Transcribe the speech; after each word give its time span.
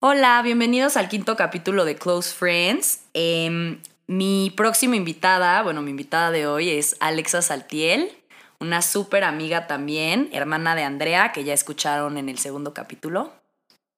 Hola, 0.00 0.40
bienvenidos 0.42 0.96
al 0.96 1.08
quinto 1.08 1.34
capítulo 1.34 1.84
de 1.84 1.96
Close 1.96 2.32
Friends. 2.32 3.02
Em, 3.14 3.82
mi 4.06 4.52
próxima 4.56 4.94
invitada, 4.94 5.60
bueno, 5.64 5.82
mi 5.82 5.90
invitada 5.90 6.30
de 6.30 6.46
hoy 6.46 6.70
es 6.70 6.96
Alexa 7.00 7.42
Saltiel, 7.42 8.16
una 8.60 8.80
súper 8.80 9.24
amiga 9.24 9.66
también, 9.66 10.28
hermana 10.32 10.76
de 10.76 10.84
Andrea, 10.84 11.32
que 11.32 11.42
ya 11.42 11.52
escucharon 11.52 12.16
en 12.16 12.28
el 12.28 12.38
segundo 12.38 12.72
capítulo. 12.72 13.32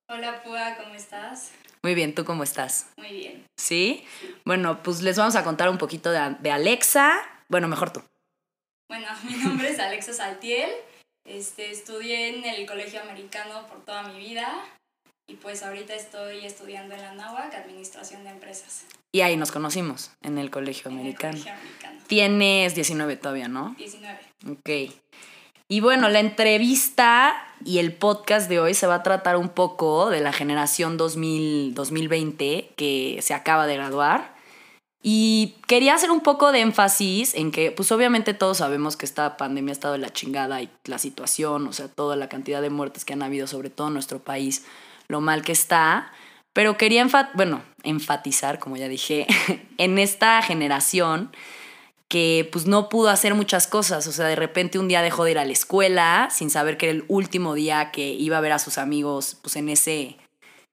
Hola 0.08 0.42
Pua, 0.42 0.74
¿cómo 0.82 0.94
estás? 0.94 1.52
Muy 1.82 1.94
bien, 1.94 2.14
¿tú 2.14 2.24
cómo 2.24 2.44
estás? 2.44 2.88
Muy 2.96 3.10
bien. 3.10 3.44
¿Sí? 3.58 4.02
Bueno, 4.46 4.82
pues 4.82 5.02
les 5.02 5.18
vamos 5.18 5.36
a 5.36 5.44
contar 5.44 5.68
un 5.68 5.76
poquito 5.76 6.10
de, 6.10 6.34
de 6.40 6.50
Alexa. 6.50 7.20
Bueno, 7.50 7.68
mejor 7.68 7.92
tú. 7.92 8.02
Bueno, 8.88 9.06
mi 9.24 9.34
nombre 9.34 9.68
es 9.68 9.78
Alexa 9.78 10.14
Saltiel. 10.14 10.70
Este, 11.26 11.70
estudié 11.70 12.38
en 12.38 12.44
el 12.46 12.66
Colegio 12.66 13.02
Americano 13.02 13.66
por 13.66 13.84
toda 13.84 14.04
mi 14.04 14.18
vida 14.18 14.64
y 15.30 15.36
pues 15.36 15.62
ahorita 15.62 15.94
estoy 15.94 16.44
estudiando 16.44 16.94
en 16.94 17.02
la 17.02 17.14
NAWAC, 17.14 17.54
Administración 17.54 18.24
de 18.24 18.30
Empresas. 18.30 18.84
Y 19.12 19.20
ahí 19.20 19.36
nos 19.36 19.52
conocimos, 19.52 20.10
en 20.22 20.38
el 20.38 20.50
Colegio 20.50 20.90
en 20.90 20.94
el 20.94 21.00
Americano. 21.00 21.32
Colegio 21.32 21.52
Americano. 21.52 22.00
Tienes 22.08 22.74
19 22.74 23.16
todavía, 23.16 23.46
¿no? 23.46 23.74
19. 23.78 24.18
Ok. 24.50 24.92
Y 25.68 25.80
bueno, 25.80 26.08
la 26.08 26.18
entrevista 26.18 27.36
y 27.64 27.78
el 27.78 27.92
podcast 27.92 28.48
de 28.48 28.58
hoy 28.58 28.74
se 28.74 28.88
va 28.88 28.96
a 28.96 29.02
tratar 29.04 29.36
un 29.36 29.50
poco 29.50 30.10
de 30.10 30.20
la 30.20 30.32
generación 30.32 30.96
2000, 30.96 31.74
2020 31.74 32.72
que 32.74 33.20
se 33.22 33.32
acaba 33.32 33.68
de 33.68 33.76
graduar. 33.76 34.34
Y 35.00 35.54
quería 35.68 35.94
hacer 35.94 36.10
un 36.10 36.20
poco 36.20 36.50
de 36.50 36.60
énfasis 36.60 37.34
en 37.34 37.52
que, 37.52 37.70
pues 37.70 37.92
obviamente 37.92 38.34
todos 38.34 38.58
sabemos 38.58 38.96
que 38.96 39.06
esta 39.06 39.36
pandemia 39.36 39.70
ha 39.70 39.72
estado 39.72 39.92
de 39.92 40.00
la 40.00 40.12
chingada 40.12 40.60
y 40.60 40.68
la 40.84 40.98
situación, 40.98 41.68
o 41.68 41.72
sea, 41.72 41.86
toda 41.86 42.16
la 42.16 42.28
cantidad 42.28 42.60
de 42.60 42.68
muertes 42.68 43.04
que 43.04 43.12
han 43.12 43.22
habido, 43.22 43.46
sobre 43.46 43.70
todo 43.70 43.86
en 43.86 43.94
nuestro 43.94 44.18
país, 44.18 44.64
lo 45.10 45.20
mal 45.20 45.42
que 45.42 45.52
está. 45.52 46.10
Pero 46.52 46.76
quería, 46.76 47.06
bueno, 47.34 47.62
enfatizar, 47.82 48.58
como 48.58 48.76
ya 48.76 48.88
dije, 48.88 49.26
en 49.78 49.98
esta 49.98 50.40
generación 50.42 51.30
que 52.08 52.48
pues 52.50 52.66
no 52.66 52.88
pudo 52.88 53.08
hacer 53.08 53.34
muchas 53.34 53.68
cosas, 53.68 54.04
o 54.08 54.12
sea, 54.12 54.26
de 54.26 54.34
repente 54.34 54.80
un 54.80 54.88
día 54.88 55.00
dejó 55.00 55.22
de 55.22 55.30
ir 55.30 55.38
a 55.38 55.44
la 55.44 55.52
escuela 55.52 56.28
sin 56.32 56.50
saber 56.50 56.76
que 56.76 56.86
era 56.86 56.92
el 56.92 57.04
último 57.06 57.54
día 57.54 57.92
que 57.92 58.08
iba 58.08 58.36
a 58.36 58.40
ver 58.40 58.50
a 58.50 58.58
sus 58.58 58.78
amigos 58.78 59.36
pues 59.40 59.54
en 59.54 59.68
ese 59.68 60.16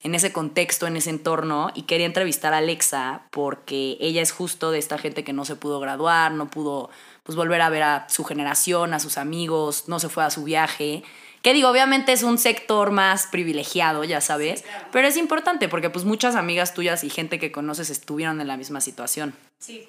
en 0.02 0.16
ese 0.16 0.32
contexto, 0.32 0.88
en 0.88 0.98
ese 0.98 1.12
entorno 1.12 1.70
y 1.76 1.84
quería 1.84 2.08
entrevistar 2.08 2.56
a 2.56 2.58
Alexa 2.58 3.28
porque 3.30 3.98
ella 4.00 4.24
es 4.24 4.32
justo 4.32 4.72
de 4.72 4.80
esta 4.80 4.98
gente 4.98 5.24
que 5.24 5.34
no 5.34 5.46
se 5.46 5.56
pudo 5.56 5.80
graduar, 5.80 6.32
no 6.32 6.50
pudo 6.50 6.90
pues 7.22 7.36
volver 7.36 7.62
a 7.62 7.70
ver 7.70 7.84
a 7.84 8.10
su 8.10 8.24
generación, 8.24 8.96
a 8.96 9.00
sus 9.00 9.18
amigos, 9.18 9.84
no 9.88 10.00
se 10.00 10.10
fue 10.10 10.24
a 10.24 10.32
su 10.32 10.44
viaje. 10.44 11.04
Que 11.48 11.54
digo, 11.54 11.70
obviamente 11.70 12.12
es 12.12 12.24
un 12.24 12.38
sector 12.38 12.92
más 12.92 13.26
privilegiado, 13.28 14.04
ya 14.04 14.20
sabes, 14.20 14.60
Sí, 14.60 14.66
claro. 14.66 14.88
pero 14.92 15.08
es 15.08 15.16
importante 15.16 15.70
porque 15.70 15.90
pues 15.90 16.04
muchas 16.04 16.36
amigas 16.36 16.74
tuyas 16.74 17.06
y 17.06 17.10
gente 17.10 17.40
que 17.40 17.54
conoces 17.54 17.90
estuvieron 17.90 18.42
en 18.42 18.50
la 18.50 18.58
misma 18.58 18.82
situación. 18.82 19.34
Sí. 19.58 19.88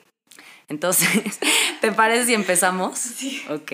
Entonces, 0.69 1.09
¿te 1.81 1.91
parece 1.91 2.27
si 2.27 2.35
empezamos? 2.35 2.97
Sí. 3.01 3.45
Ok. 3.51 3.73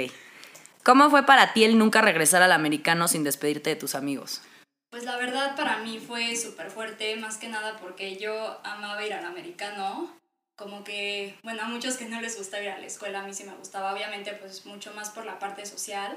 ¿Cómo 0.82 1.10
fue 1.10 1.26
para 1.26 1.52
ti 1.52 1.64
el 1.64 1.76
nunca 1.76 2.00
regresar 2.00 2.40
al 2.40 2.52
americano 2.52 3.06
sin 3.06 3.22
despedirte 3.22 3.68
de 3.68 3.76
tus 3.76 3.94
amigos? 3.94 4.40
Pues 4.88 5.04
la 5.04 5.18
verdad 5.18 5.54
para 5.54 5.76
mí 5.80 5.98
fue 5.98 6.36
súper 6.36 6.70
fuerte, 6.70 7.16
más 7.16 7.36
que 7.36 7.48
nada 7.48 7.76
porque 7.82 8.16
yo 8.16 8.60
amaba 8.64 9.04
ir 9.04 9.12
al 9.12 9.26
americano. 9.26 10.10
Como 10.56 10.84
que, 10.84 11.34
bueno, 11.42 11.60
a 11.64 11.66
muchos 11.66 11.98
que 11.98 12.06
no 12.06 12.18
les 12.22 12.38
gusta 12.38 12.62
ir 12.62 12.70
a 12.70 12.78
la 12.78 12.86
escuela, 12.86 13.20
a 13.20 13.26
mí 13.26 13.34
sí 13.34 13.44
me 13.44 13.52
gustaba, 13.52 13.92
obviamente 13.92 14.32
pues 14.32 14.64
mucho 14.64 14.90
más 14.94 15.10
por 15.10 15.26
la 15.26 15.38
parte 15.38 15.66
social. 15.66 16.16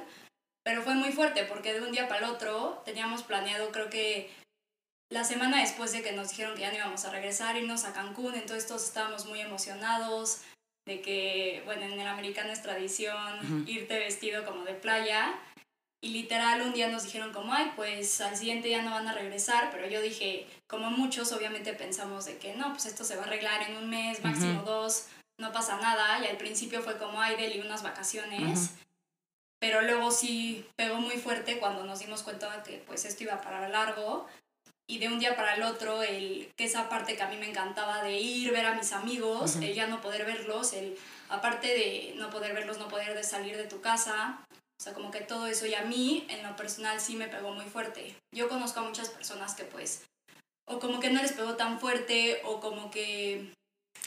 Pero 0.67 0.81
fue 0.81 0.95
muy 0.95 1.13
fuerte 1.13 1.45
porque 1.45 1.73
de 1.73 1.79
un 1.79 1.93
día 1.93 2.09
para 2.09 2.25
el 2.25 2.33
otro 2.33 2.81
teníamos 2.83 3.23
planeado, 3.23 3.71
creo 3.71 3.89
que 3.89 4.29
la 5.09 5.23
semana 5.23 5.61
después 5.61 5.93
de 5.93 6.01
que 6.01 6.11
nos 6.11 6.31
dijeron 6.31 6.55
que 6.55 6.59
ya 6.59 6.71
no 6.71 6.75
íbamos 6.75 7.05
a 7.05 7.09
regresar, 7.09 7.55
irnos 7.55 7.85
a 7.85 7.93
Cancún, 7.93 8.35
entonces 8.35 8.67
todos 8.67 8.83
estábamos 8.83 9.27
muy 9.27 9.39
emocionados 9.39 10.41
de 10.85 10.99
que, 10.99 11.61
bueno, 11.63 11.83
en 11.83 11.93
el 11.97 12.05
americano 12.05 12.51
es 12.51 12.61
tradición 12.61 13.39
Ujú. 13.45 13.63
irte 13.65 13.97
vestido 13.97 14.43
como 14.43 14.65
de 14.65 14.73
playa. 14.73 15.39
Y 16.03 16.09
literal 16.09 16.61
un 16.61 16.73
día 16.73 16.89
nos 16.89 17.03
dijeron 17.03 17.31
como, 17.31 17.53
ay, 17.53 17.71
pues 17.77 18.19
al 18.19 18.35
siguiente 18.35 18.69
ya 18.69 18.81
no 18.81 18.91
van 18.91 19.07
a 19.07 19.13
regresar, 19.13 19.69
pero 19.71 19.87
yo 19.87 20.01
dije, 20.01 20.47
como 20.67 20.91
muchos 20.91 21.31
obviamente 21.31 21.71
pensamos 21.71 22.25
de 22.25 22.39
que 22.39 22.55
no, 22.55 22.73
pues 22.73 22.87
esto 22.87 23.05
se 23.05 23.15
va 23.15 23.23
a 23.23 23.27
arreglar 23.27 23.69
en 23.69 23.77
un 23.77 23.89
mes, 23.89 24.21
máximo 24.21 24.63
dos, 24.63 25.07
no 25.39 25.53
pasa 25.53 25.79
nada. 25.79 26.19
Y 26.25 26.27
al 26.27 26.35
principio 26.35 26.81
fue 26.81 26.97
como, 26.97 27.21
ay, 27.21 27.37
Deli, 27.37 27.61
unas 27.61 27.83
vacaciones. 27.83 28.71
Pero 29.59 29.81
luego 29.81 30.11
sí 30.11 30.65
pegó 30.75 30.95
muy 30.97 31.17
fuerte 31.17 31.59
cuando 31.59 31.83
nos 31.83 31.99
dimos 31.99 32.23
cuenta 32.23 32.55
de 32.55 32.63
que 32.63 32.77
pues 32.85 33.05
esto 33.05 33.23
iba 33.23 33.41
para 33.41 33.67
largo. 33.69 34.27
Y 34.89 34.99
de 34.99 35.09
un 35.09 35.19
día 35.19 35.35
para 35.35 35.55
el 35.55 35.63
otro, 35.63 36.01
el, 36.01 36.49
que 36.55 36.63
esa 36.63 36.87
parte 36.87 37.17
que 37.17 37.23
a 37.23 37.27
mí 37.27 37.35
me 37.35 37.49
encantaba 37.49 38.01
de 38.03 38.17
ir, 38.19 38.51
ver 38.51 38.65
a 38.65 38.73
mis 38.73 38.93
amigos, 38.93 39.57
el 39.57 39.73
ya 39.73 39.87
no 39.87 39.99
poder 39.99 40.25
verlos, 40.25 40.71
el 40.71 40.97
aparte 41.27 41.67
de 41.67 42.13
no 42.15 42.29
poder 42.29 42.53
verlos, 42.53 42.77
no 42.77 42.87
poder 42.87 43.13
de 43.13 43.23
salir 43.23 43.57
de 43.57 43.65
tu 43.65 43.81
casa, 43.81 44.39
o 44.79 44.83
sea, 44.83 44.93
como 44.93 45.11
que 45.11 45.21
todo 45.21 45.47
eso 45.47 45.65
y 45.65 45.73
a 45.73 45.81
mí 45.81 46.25
en 46.29 46.43
lo 46.43 46.55
personal 46.55 47.01
sí 47.01 47.15
me 47.15 47.27
pegó 47.27 47.51
muy 47.51 47.65
fuerte. 47.65 48.15
Yo 48.33 48.47
conozco 48.47 48.79
a 48.79 48.83
muchas 48.83 49.09
personas 49.09 49.55
que 49.55 49.63
pues 49.63 50.05
o 50.69 50.79
como 50.79 50.99
que 50.99 51.09
no 51.09 51.21
les 51.21 51.33
pegó 51.33 51.55
tan 51.55 51.79
fuerte 51.79 52.41
o 52.45 52.59
como 52.59 52.91
que 52.91 53.51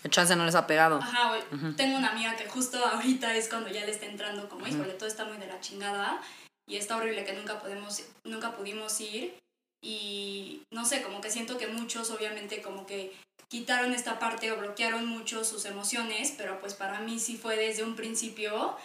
El 0.03 0.11
chance 0.11 0.35
no 0.37 0.45
les 0.47 0.55
ha 0.55 0.67
pegado. 0.67 0.97
ajá, 0.99 1.33
o- 1.33 1.55
Ujú. 1.55 1.75
tengo 1.75 1.97
una 1.99 2.11
amiga 2.13 2.37
que 2.37 2.49
justo 2.49 2.85
ahorita 2.85 3.37
es 3.37 3.49
cuando 3.49 3.69
ya 3.69 3.85
le 3.85 3.93
está 3.93 4.07
entrando 4.07 4.49
como, 4.49 4.67
híjole, 4.67 4.95
todo 4.95 5.09
está 5.09 5.25
muy 5.25 5.37
de 5.37 5.47
la 5.47 5.61
chingada 5.61 6.21
y 6.69 6.77
está 6.77 6.97
horrible 6.97 7.25
que 7.25 7.33
nunca 7.35 7.61
podemos 7.61 8.03
nunca 8.25 8.53
pudimos 8.57 8.99
ir 9.01 9.37
y 9.83 10.63
no 10.73 10.85
sé, 10.85 11.03
como 11.03 11.21
que 11.21 11.31
siento 11.31 11.59
que 11.59 11.67
muchos 11.67 12.11
obviamente 12.11 12.63
como 12.63 12.87
que 12.87 13.15
quitaron 13.49 13.93
esta 13.93 14.19
parte 14.19 14.53
o 14.53 14.57
bloquearon 14.59 15.07
mucho 15.07 15.45
sus 15.45 15.65
emociones, 15.65 16.35
pero 16.37 16.61
pues 16.61 16.75
para 16.75 17.01
mí 17.01 17.19
sí 17.19 17.37
fue 17.37 17.57
desde 17.57 17.83
un 17.83 17.97
principio 17.97 18.77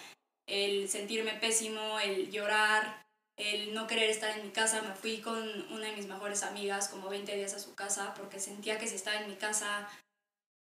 el 0.48 0.88
sentirme 0.88 1.32
pésimo, 1.34 2.00
el 2.00 2.30
llorar, 2.30 3.04
el 3.38 3.74
no 3.74 3.86
querer 3.86 4.10
estar 4.10 4.36
en 4.36 4.44
mi 4.46 4.50
casa. 4.52 4.80
Me 4.82 4.94
fui 4.94 5.18
con 5.18 5.36
una 5.72 5.86
de 5.86 5.92
mis 5.96 6.06
mejores 6.06 6.42
amigas 6.42 6.88
como 6.88 7.08
20 7.08 7.36
días 7.36 7.54
a 7.54 7.58
su 7.60 7.74
casa 7.74 8.14
porque 8.14 8.40
sentía 8.40 8.78
que 8.78 8.86
si 8.88 8.94
estaba 8.96 9.18
en 9.20 9.28
mi 9.28 9.36
casa, 9.36 9.88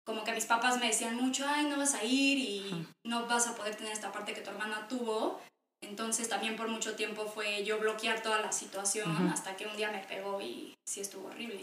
como 0.07 0.23
que 0.23 0.31
mis 0.31 0.45
papás 0.45 0.79
me 0.79 0.87
decían 0.87 1.17
mucho, 1.17 1.45
ay, 1.45 1.65
no 1.65 1.75
vas 1.75 1.93
a 1.93 2.01
ir 2.01 2.37
y 2.37 2.87
no 3.05 3.27
vas 3.27 3.45
a 3.45 3.55
poder 3.55 3.75
tener 3.75 3.91
esta 3.91 4.09
parte 4.13 4.33
que 4.33 4.39
tu 4.39 4.49
hermana 4.49 4.87
tuvo. 4.87 5.41
Entonces 5.83 6.29
también 6.29 6.55
por 6.55 6.69
mucho 6.69 6.95
tiempo 6.95 7.25
fue 7.25 7.65
yo 7.65 7.77
bloquear 7.77 8.23
toda 8.23 8.39
la 8.39 8.53
situación 8.53 9.27
hasta 9.27 9.57
que 9.57 9.67
un 9.67 9.75
día 9.75 9.91
me 9.91 9.99
pegó 9.99 10.39
y 10.39 10.73
sí 10.87 11.01
estuvo 11.01 11.27
horrible. 11.27 11.59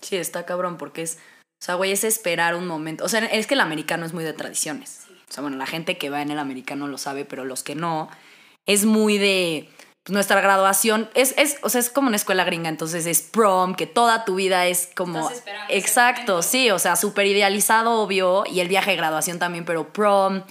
Sí, 0.00 0.16
está 0.16 0.46
cabrón 0.46 0.78
porque 0.78 1.02
es, 1.02 1.16
o 1.60 1.64
sea, 1.64 1.74
güey, 1.74 1.90
es 1.90 2.04
esperar 2.04 2.54
un 2.54 2.68
momento. 2.68 3.04
O 3.04 3.08
sea, 3.08 3.26
es 3.26 3.48
que 3.48 3.54
el 3.54 3.60
americano 3.60 4.06
es 4.06 4.12
muy 4.12 4.22
de 4.22 4.34
tradiciones. 4.34 5.06
Sí. 5.08 5.12
O 5.28 5.32
sea, 5.32 5.42
bueno, 5.42 5.56
la 5.56 5.66
gente 5.66 5.98
que 5.98 6.10
va 6.10 6.22
en 6.22 6.30
el 6.30 6.38
americano 6.38 6.86
lo 6.86 6.96
sabe, 6.96 7.24
pero 7.24 7.44
los 7.44 7.64
que 7.64 7.74
no, 7.74 8.08
es 8.68 8.84
muy 8.84 9.18
de 9.18 9.68
nuestra 10.08 10.40
graduación. 10.40 11.10
Es, 11.14 11.34
es, 11.36 11.58
o 11.62 11.68
sea, 11.68 11.80
es 11.80 11.90
como 11.90 12.08
una 12.08 12.16
escuela 12.16 12.44
gringa, 12.44 12.68
entonces 12.68 13.06
es 13.06 13.20
prom, 13.20 13.74
que 13.74 13.86
toda 13.86 14.24
tu 14.24 14.36
vida 14.36 14.66
es 14.66 14.90
como... 14.94 15.30
Exacto, 15.68 16.42
sí, 16.42 16.70
o 16.70 16.78
sea, 16.78 16.96
súper 16.96 17.26
idealizado, 17.26 18.00
obvio, 18.00 18.44
y 18.46 18.60
el 18.60 18.68
viaje 18.68 18.92
de 18.92 18.96
graduación 18.96 19.38
también, 19.38 19.64
pero 19.64 19.92
prom, 19.92 20.42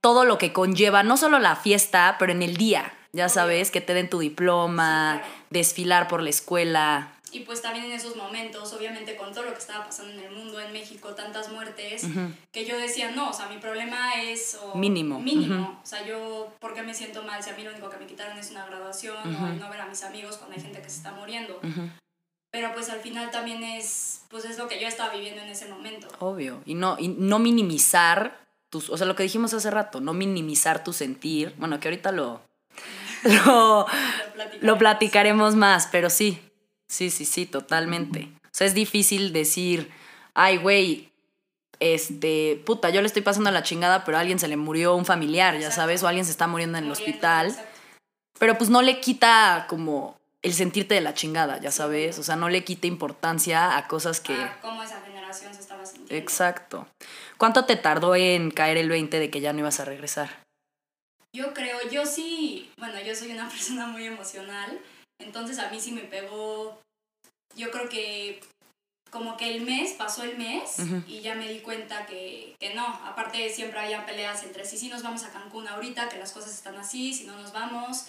todo 0.00 0.24
lo 0.24 0.38
que 0.38 0.52
conlleva, 0.52 1.02
no 1.02 1.16
solo 1.16 1.38
la 1.38 1.56
fiesta, 1.56 2.16
pero 2.18 2.32
en 2.32 2.42
el 2.42 2.56
día, 2.56 2.92
ya 3.12 3.28
sabes, 3.28 3.70
que 3.70 3.80
te 3.80 3.94
den 3.94 4.10
tu 4.10 4.18
diploma, 4.18 5.22
desfilar 5.50 6.08
por 6.08 6.22
la 6.22 6.30
escuela. 6.30 7.15
Y 7.36 7.40
pues 7.40 7.60
también 7.60 7.84
en 7.84 7.92
esos 7.92 8.16
momentos, 8.16 8.72
obviamente 8.72 9.14
con 9.14 9.32
todo 9.34 9.44
lo 9.44 9.52
que 9.52 9.58
estaba 9.58 9.84
pasando 9.84 10.12
en 10.12 10.20
el 10.20 10.30
mundo, 10.30 10.58
en 10.58 10.72
México, 10.72 11.10
tantas 11.14 11.50
muertes, 11.52 12.06
que 12.50 12.64
yo 12.64 12.78
decía, 12.78 13.10
no, 13.10 13.28
o 13.28 13.32
sea, 13.34 13.46
mi 13.48 13.58
problema 13.58 14.14
es... 14.22 14.58
o- 14.62 14.74
Mínimo. 14.76 15.20
Mínimo. 15.20 15.78
O 15.82 15.86
sea, 15.86 16.06
yo, 16.06 16.50
¿por 16.60 16.72
qué 16.72 16.82
me 16.82 16.94
siento 16.94 17.22
mal 17.22 17.42
si 17.42 17.50
a 17.50 17.54
mí 17.56 17.62
lo 17.62 17.72
único 17.72 17.90
que 17.90 17.98
me 17.98 18.06
quitaron 18.06 18.38
es 18.38 18.50
una 18.52 18.64
graduación 18.64 19.16
o 19.18 19.46
el 19.48 19.58
no 19.60 19.68
ver 19.68 19.80
a 19.82 19.86
mis 19.86 20.02
amigos 20.02 20.38
cuando 20.38 20.56
hay 20.56 20.62
gente 20.62 20.80
que 20.80 20.88
se 20.88 20.96
está 20.96 21.12
muriendo? 21.12 21.60
Pero 22.50 22.72
pues 22.72 22.88
al 22.88 23.00
final 23.00 23.30
también 23.30 23.62
es, 23.62 24.22
pues 24.30 24.46
es 24.46 24.56
lo 24.56 24.66
que 24.66 24.80
yo 24.80 24.88
estaba 24.88 25.12
viviendo 25.12 25.42
en 25.42 25.48
ese 25.48 25.66
momento. 25.66 26.08
Obvio. 26.20 26.62
Y 26.64 26.72
no, 26.74 26.96
y 26.98 27.08
no 27.08 27.38
minimizar 27.38 28.40
tus. 28.70 28.88
O 28.88 28.96
sea, 28.96 29.06
lo 29.06 29.14
que 29.14 29.24
dijimos 29.24 29.52
hace 29.52 29.70
rato, 29.70 30.00
no 30.00 30.14
minimizar 30.14 30.82
tu 30.82 30.94
sentir. 30.94 31.52
Bueno, 31.58 31.78
que 31.80 31.88
ahorita 31.88 32.12
lo. 32.12 32.40
Lo, 33.24 33.86
lo 34.60 34.78
platicaremos 34.78 35.54
más, 35.56 35.88
pero 35.90 36.10
sí. 36.10 36.38
Sí, 36.88 37.10
sí, 37.10 37.24
sí, 37.24 37.46
totalmente. 37.46 38.28
O 38.44 38.48
sea, 38.52 38.66
es 38.66 38.74
difícil 38.74 39.32
decir, 39.32 39.90
ay, 40.34 40.56
güey, 40.56 41.10
este, 41.80 42.62
puta, 42.64 42.90
yo 42.90 43.00
le 43.00 43.06
estoy 43.06 43.22
pasando 43.22 43.50
la 43.50 43.62
chingada, 43.62 44.04
pero 44.04 44.16
a 44.16 44.20
alguien 44.20 44.38
se 44.38 44.48
le 44.48 44.56
murió 44.56 44.94
un 44.94 45.04
familiar, 45.04 45.54
ya 45.54 45.60
Exacto. 45.60 45.76
sabes, 45.82 46.02
o 46.02 46.08
alguien 46.08 46.24
se 46.24 46.30
está 46.30 46.46
muriendo 46.46 46.78
en 46.78 46.84
el 46.84 46.88
Muriendo, 46.90 47.10
hospital. 47.12 47.48
exacto. 47.48 47.70
Pero 48.38 48.58
pues 48.58 48.70
no 48.70 48.82
le 48.82 49.00
quita 49.00 49.66
como 49.68 50.16
el 50.42 50.52
sentirte 50.54 50.94
de 50.94 51.00
la 51.00 51.14
chingada, 51.14 51.58
ya 51.60 51.70
sabes. 51.70 52.18
O 52.18 52.22
sea, 52.22 52.36
no 52.36 52.48
le 52.48 52.64
quita 52.64 52.86
importancia 52.86 53.76
a 53.76 53.88
cosas 53.88 54.20
que. 54.20 54.34
Ah, 54.34 54.58
esa 54.84 55.00
generación 55.00 55.52
se 55.54 55.60
estaba 55.60 55.84
sintiendo. 55.84 56.14
Exacto. 56.14 56.86
¿Cuánto 57.38 57.64
te 57.64 57.76
tardó 57.76 58.14
en 58.14 58.50
caer 58.50 58.76
el 58.76 58.88
20 58.90 59.18
de 59.18 59.30
que 59.30 59.40
ya 59.40 59.52
no 59.52 59.60
ibas 59.60 59.80
a 59.80 59.84
regresar? 59.86 60.42
Yo 61.32 61.52
creo, 61.52 61.78
yo 61.90 62.06
sí, 62.06 62.70
bueno, 62.78 62.94
yo 63.00 63.14
soy 63.14 63.32
una 63.32 63.48
persona 63.50 63.86
muy 63.86 64.04
emocional, 64.04 64.78
entonces 65.18 65.58
a 65.58 65.70
mí 65.70 65.80
sí 65.80 65.92
me 65.92 66.02
pegó, 66.02 66.80
yo 67.54 67.70
creo 67.70 67.88
que 67.88 68.40
como 69.10 69.36
que 69.36 69.54
el 69.54 69.62
mes, 69.62 69.92
pasó 69.92 70.24
el 70.24 70.36
mes 70.36 70.76
y 71.06 71.20
ya 71.20 71.34
me 71.34 71.48
di 71.48 71.60
cuenta 71.60 72.06
que, 72.06 72.54
que, 72.58 72.74
no. 72.74 72.84
Aparte 72.84 73.48
siempre 73.50 73.78
había 73.78 74.04
peleas 74.04 74.42
entre 74.42 74.64
si 74.64 74.76
sí 74.76 74.88
nos 74.88 75.02
vamos 75.02 75.24
a 75.24 75.32
Cancún 75.32 75.68
ahorita, 75.68 76.08
que 76.08 76.18
las 76.18 76.32
cosas 76.32 76.52
están 76.52 76.76
así, 76.76 77.14
si 77.14 77.24
no 77.24 77.36
nos 77.36 77.52
vamos. 77.52 78.06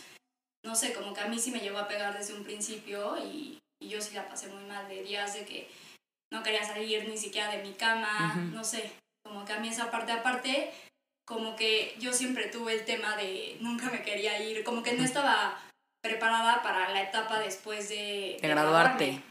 No 0.66 0.76
sé, 0.76 0.94
como 0.94 1.14
que 1.14 1.22
a 1.22 1.28
mí 1.28 1.40
sí 1.40 1.52
me 1.52 1.60
llegó 1.60 1.78
a 1.78 1.88
pegar 1.88 2.18
desde 2.18 2.34
un 2.34 2.44
principio 2.44 3.16
y, 3.24 3.60
y 3.80 3.90
yo 3.90 4.02
sí 4.02 4.14
la 4.16 4.28
pasé 4.28 4.48
muy 4.48 4.64
mal 4.66 4.88
de 4.90 5.04
días 5.04 5.34
de 5.34 5.46
que 5.46 5.70
no 6.32 6.44
quería 6.44 6.64
salir 6.66 7.08
ni 7.08 7.18
siquiera 7.18 7.52
de 7.52 7.64
mi 7.64 7.74
cama, 7.74 8.36
no 8.54 8.64
sé, 8.64 8.92
como 9.24 9.46
que 9.46 9.54
a 9.54 9.60
mí 9.60 9.70
esa 9.70 9.92
parte 9.92 10.12
aparte, 10.12 10.74
como 11.26 11.56
que 11.56 11.96
yo 12.00 12.12
siempre 12.12 12.48
tuve 12.48 12.74
el 12.74 12.86
tema 12.86 13.16
de 13.16 13.58
nunca 13.62 13.90
me 13.90 14.02
quería 14.02 14.42
ir, 14.44 14.64
como 14.64 14.84
que 14.84 14.94
no 14.94 15.06
estaba 15.06 15.58
preparada 16.08 16.62
para 16.62 16.90
la 16.90 17.02
etapa 17.02 17.40
después 17.40 17.90
de, 17.90 18.38
de, 18.42 18.48
graduarte. 18.48 19.22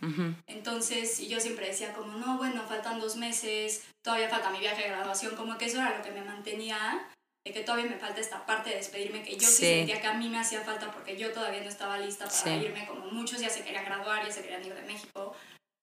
Entonces 0.46 1.26
yo 1.28 1.40
siempre 1.40 1.69
decía 1.69 1.93
como, 1.93 2.19
no, 2.19 2.37
bueno, 2.37 2.62
faltan 2.69 3.00
dos 3.00 3.17
meses, 3.17 3.84
todavía 4.05 4.28
falta 4.28 4.50
mi 4.50 4.58
viaje 4.58 4.82
de 4.82 4.88
graduación, 4.88 5.37
como 5.37 5.56
que 5.56 5.67
eso 5.67 5.78
era 5.78 5.96
lo 5.96 6.05
que 6.05 6.11
me 6.11 6.23
mantenía, 6.23 7.08
de 7.44 7.52
que 7.52 7.61
todavía 7.62 7.90
me 7.90 7.96
falta 7.96 8.20
esta 8.20 8.44
parte 8.44 8.70
de 8.70 8.76
despedirme, 8.76 9.23
que 9.23 9.37
yo 9.37 9.46
sí, 9.46 9.64
sentía 9.64 10.00
que 10.00 10.06
a 10.06 10.14
mí 10.14 10.28
me 10.28 10.38
hacía 10.38 10.61
falta 10.62 10.90
porque 10.90 11.17
yo 11.17 11.32
todavía 11.32 11.62
no 11.62 11.69
estaba 11.69 11.99
lista 11.99 12.26
para 12.28 12.56
irme, 12.56 12.87
como 12.87 13.06
muchos 13.06 13.40
ya 13.40 13.49
se 13.49 13.62
querían 13.62 13.84
graduar, 13.84 14.26
ya 14.26 14.32
se 14.32 14.43
querían 14.43 14.64
ir 14.64 14.75
de 14.75 14.82
México, 14.82 15.34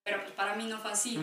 pero 0.04 0.20
pues 0.20 0.32
para 0.32 0.54
mí 0.54 0.66
no 0.66 0.78
fue 0.78 0.92
así. 0.92 1.18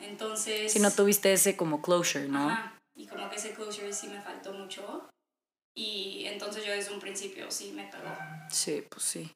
Entonces... 0.00 0.72
Si 0.72 0.78
no 0.78 0.90
tuviste 0.90 1.32
ese 1.32 1.56
como 1.56 1.82
closure, 1.82 2.28
¿no? 2.28 2.48
Ajá. 2.48 2.76
Y 2.96 3.06
como 3.06 3.28
que 3.30 3.36
ese 3.36 3.52
closure 3.52 3.92
sí 3.92 4.08
me 4.08 4.20
faltó 4.20 4.52
mucho. 4.52 5.09
Y 5.80 6.26
entonces 6.26 6.66
yo 6.66 6.72
desde 6.72 6.92
un 6.92 7.00
principio 7.00 7.50
sí 7.50 7.72
me 7.74 7.84
pegó. 7.84 8.14
Sí, 8.50 8.84
pues 8.90 9.02
sí. 9.02 9.30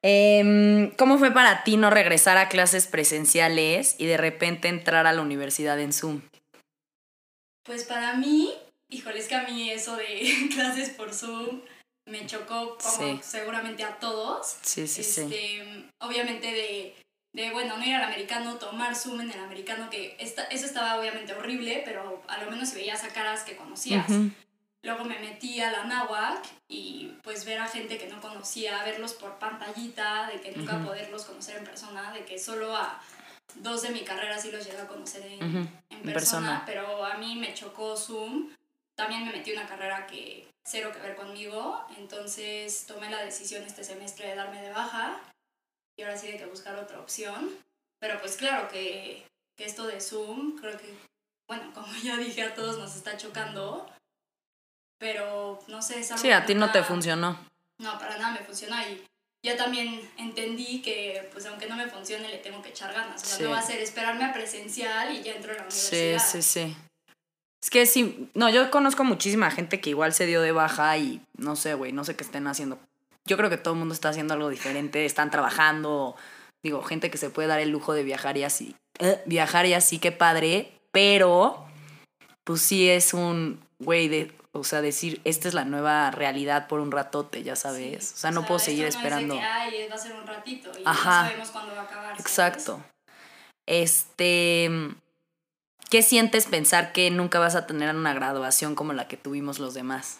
Em, 0.00 0.90
¿Cómo 0.96 1.18
fue 1.18 1.32
para 1.32 1.64
ti 1.64 1.76
no 1.76 1.90
regresar 1.90 2.38
a 2.38 2.48
clases 2.48 2.86
presenciales 2.86 3.94
y 3.98 4.06
de 4.06 4.16
repente 4.16 4.68
entrar 4.68 5.06
a 5.06 5.12
la 5.12 5.20
universidad 5.20 5.78
en 5.78 5.92
Zoom? 5.92 6.22
Pues 7.62 7.84
para 7.84 8.14
mí, 8.14 8.54
híjole, 8.88 9.18
es 9.18 9.28
que 9.28 9.34
a 9.34 9.42
mí 9.42 9.70
eso 9.70 9.96
de 9.96 10.48
clases 10.54 10.88
por 10.88 11.12
Zoom 11.12 11.60
me 12.06 12.24
chocó 12.24 12.78
como 12.78 13.22
seguramente 13.22 13.84
a 13.84 13.98
todos. 13.98 14.56
Sí, 14.62 14.88
sí, 14.88 15.02
sí. 15.02 15.20
Este, 15.20 15.90
obviamente 15.98 16.52
de 16.52 16.94
de, 17.36 17.50
bueno, 17.50 17.76
no 17.76 17.84
ir 17.84 17.94
al 17.94 18.04
americano, 18.04 18.56
tomar 18.56 18.96
Zoom 18.96 19.20
en 19.20 19.30
el 19.30 19.40
americano, 19.40 19.90
que 19.90 20.16
esta, 20.18 20.44
eso 20.44 20.64
estaba 20.64 20.98
obviamente 20.98 21.34
horrible, 21.34 21.82
pero 21.84 22.22
a 22.28 22.42
lo 22.42 22.50
menos 22.50 22.70
si 22.70 22.76
veías 22.76 23.04
a 23.04 23.08
caras 23.08 23.42
que 23.42 23.56
conocías. 23.56 24.06
Luego 24.82 25.04
me 25.04 25.18
metí 25.18 25.60
a 25.60 25.72
la 25.72 25.84
náhuac 25.84 26.46
y 26.68 27.16
pues 27.22 27.44
ver 27.44 27.58
a 27.58 27.66
gente 27.66 27.98
que 27.98 28.06
no 28.06 28.20
conocía, 28.20 28.84
verlos 28.84 29.14
por 29.14 29.38
pantallita, 29.38 30.28
de 30.28 30.40
que 30.40 30.52
nunca 30.52 30.78
poderlos 30.84 31.24
conocer 31.24 31.56
en 31.56 31.64
persona, 31.64 32.12
de 32.12 32.24
que 32.24 32.38
solo 32.38 32.76
a 32.76 33.00
dos 33.56 33.82
de 33.82 33.90
mi 33.90 34.04
carrera 34.04 34.38
sí 34.38 34.50
los 34.50 34.64
llegué 34.64 34.78
a 34.78 34.86
conocer 34.86 35.24
en, 35.26 35.40
persona, 35.40 36.12
persona, 36.12 36.62
pero 36.66 37.04
a 37.04 37.16
mí 37.16 37.36
me 37.36 37.54
chocó 37.54 37.96
Zoom. 37.96 38.52
También 38.94 39.26
me 39.26 39.32
metí 39.32 39.52
una 39.52 39.66
carrera 39.66 40.06
que 40.06 40.48
cero 40.64 40.90
que 40.92 41.00
ver 41.00 41.16
conmigo, 41.16 41.84
entonces 41.96 42.86
tomé 42.86 43.10
la 43.10 43.22
decisión 43.22 43.62
este 43.64 43.84
semestre 43.84 44.28
de 44.28 44.34
darme 44.34 44.62
de 44.62 44.70
baja 44.70 45.20
y 45.96 46.02
ahora 46.02 46.16
sí 46.16 46.26
hay 46.26 46.38
que 46.38 46.46
buscar 46.46 46.76
otra 46.76 47.00
opción. 47.00 47.50
Pero 47.98 48.20
pues 48.20 48.36
claro 48.36 48.68
que, 48.68 49.26
que 49.56 49.64
esto 49.64 49.86
de 49.86 50.00
Zoom, 50.00 50.58
creo 50.58 50.76
que, 50.76 50.94
bueno, 51.48 51.72
como 51.74 51.92
ya 52.02 52.16
dije, 52.16 52.42
a 52.42 52.54
todos 52.54 52.78
nos 52.78 52.96
está 52.96 53.16
chocando. 53.16 53.90
Pero 54.98 55.58
no 55.68 55.82
sé, 55.82 56.00
es 56.00 56.08
Sí, 56.16 56.30
a 56.30 56.46
ti 56.46 56.54
no 56.54 56.72
te 56.72 56.82
funcionó. 56.82 57.38
No, 57.78 57.98
para 57.98 58.16
nada 58.16 58.32
me 58.32 58.38
funcionó 58.38 58.76
y 58.80 59.04
ya 59.44 59.56
también 59.56 60.00
entendí 60.16 60.80
que 60.80 61.28
pues 61.32 61.44
aunque 61.46 61.66
no 61.66 61.76
me 61.76 61.88
funcione 61.88 62.28
le 62.28 62.38
tengo 62.38 62.62
que 62.62 62.70
echar 62.70 62.92
ganas. 62.92 63.22
O 63.22 63.26
sea, 63.26 63.46
no 63.46 63.52
va 63.52 63.58
a 63.58 63.62
ser 63.62 63.80
esperarme 63.80 64.24
a 64.24 64.32
presencial 64.32 65.14
y 65.14 65.22
ya 65.22 65.34
entro 65.34 65.52
a 65.52 65.56
la 65.56 65.62
universidad. 65.62 66.18
Sí, 66.18 66.42
sí, 66.42 66.66
sí. 66.66 66.76
Es 67.62 67.70
que 67.70 67.84
sí, 67.86 68.30
no, 68.34 68.48
yo 68.48 68.70
conozco 68.70 69.04
muchísima 69.04 69.50
gente 69.50 69.80
que 69.80 69.90
igual 69.90 70.14
se 70.14 70.26
dio 70.26 70.40
de 70.40 70.52
baja 70.52 70.96
y 70.96 71.20
no 71.36 71.56
sé, 71.56 71.74
güey, 71.74 71.92
no 71.92 72.04
sé 72.04 72.16
qué 72.16 72.24
estén 72.24 72.46
haciendo 72.46 72.78
yo 73.26 73.36
creo 73.36 73.50
que 73.50 73.58
todo 73.58 73.74
el 73.74 73.80
mundo 73.80 73.92
está 73.92 74.08
haciendo 74.08 74.34
algo 74.34 74.48
diferente, 74.48 75.04
están 75.04 75.30
trabajando, 75.30 76.16
digo, 76.62 76.82
gente 76.82 77.10
que 77.10 77.18
se 77.18 77.30
puede 77.30 77.48
dar 77.48 77.60
el 77.60 77.70
lujo 77.70 77.92
de 77.92 78.04
viajar 78.04 78.36
y 78.38 78.44
así, 78.44 78.76
eh, 79.00 79.20
viajar 79.26 79.66
y 79.66 79.74
así, 79.74 79.98
qué 79.98 80.12
padre, 80.12 80.72
pero 80.92 81.66
pues 82.44 82.62
sí 82.62 82.88
es 82.88 83.12
un, 83.12 83.60
güey, 83.80 84.08
de, 84.08 84.32
o 84.58 84.64
sea, 84.64 84.80
decir, 84.80 85.20
esta 85.24 85.48
es 85.48 85.54
la 85.54 85.64
nueva 85.64 86.10
realidad 86.10 86.68
por 86.68 86.80
un 86.80 86.90
ratote, 86.90 87.42
ya 87.42 87.56
sabes, 87.56 88.12
o 88.14 88.16
sea, 88.16 88.30
no 88.30 88.46
puedo 88.46 88.58
seguir 88.58 88.86
esperando. 88.86 89.34
Es 89.34 89.40
Ay, 89.42 89.88
va 89.88 89.94
a 89.94 89.98
ser 89.98 90.12
un 90.12 90.26
ratito 90.26 90.70
y 90.78 90.82
Ajá. 90.84 91.22
no 91.22 91.28
sabemos 91.28 91.50
cuándo 91.50 91.74
va 91.74 91.82
a 91.82 91.84
acabar. 91.84 92.20
Exacto. 92.20 92.82
Este... 93.66 94.70
¿Qué 95.88 96.02
sientes 96.02 96.46
pensar 96.46 96.92
que 96.92 97.10
nunca 97.10 97.38
vas 97.38 97.54
a 97.54 97.66
tener 97.66 97.94
una 97.94 98.12
graduación 98.12 98.74
como 98.74 98.92
la 98.92 99.06
que 99.06 99.16
tuvimos 99.16 99.60
los 99.60 99.72
demás? 99.72 100.18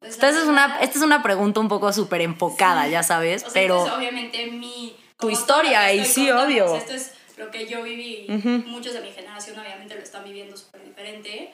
Esta 0.00 0.28
es, 0.28 0.36
una, 0.46 0.78
esta 0.80 0.98
es 0.98 1.04
una 1.04 1.22
pregunta 1.22 1.60
un 1.60 1.68
poco 1.68 1.92
súper 1.92 2.22
enfocada, 2.22 2.88
ya 2.88 3.02
sabes, 3.02 3.44
pero... 3.52 3.84
es 3.84 3.92
obviamente 3.92 4.46
mi... 4.46 4.96
Tu 5.18 5.28
historia, 5.28 5.92
y 5.92 6.06
sí, 6.06 6.30
obvio. 6.30 6.74
esto 6.76 6.94
es 6.94 7.12
lo 7.36 7.50
que 7.50 7.66
yo 7.66 7.82
viví. 7.82 8.26
Muchos 8.66 8.94
de 8.94 9.02
mi 9.02 9.10
generación 9.10 9.58
obviamente 9.58 9.94
lo 9.94 10.00
están 10.00 10.24
viviendo 10.24 10.56
súper 10.56 10.82
diferente, 10.84 11.52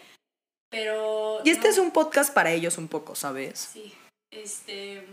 pero... 0.77 1.41
Y 1.43 1.51
este 1.51 1.69
es 1.69 1.79
un 1.79 1.91
podcast 1.91 2.35
para 2.35 2.53
ellos 2.53 2.77
un 2.77 2.89
poco, 2.89 3.15
¿sabes? 3.15 3.71
Sí, 3.73 3.95
este... 4.31 5.07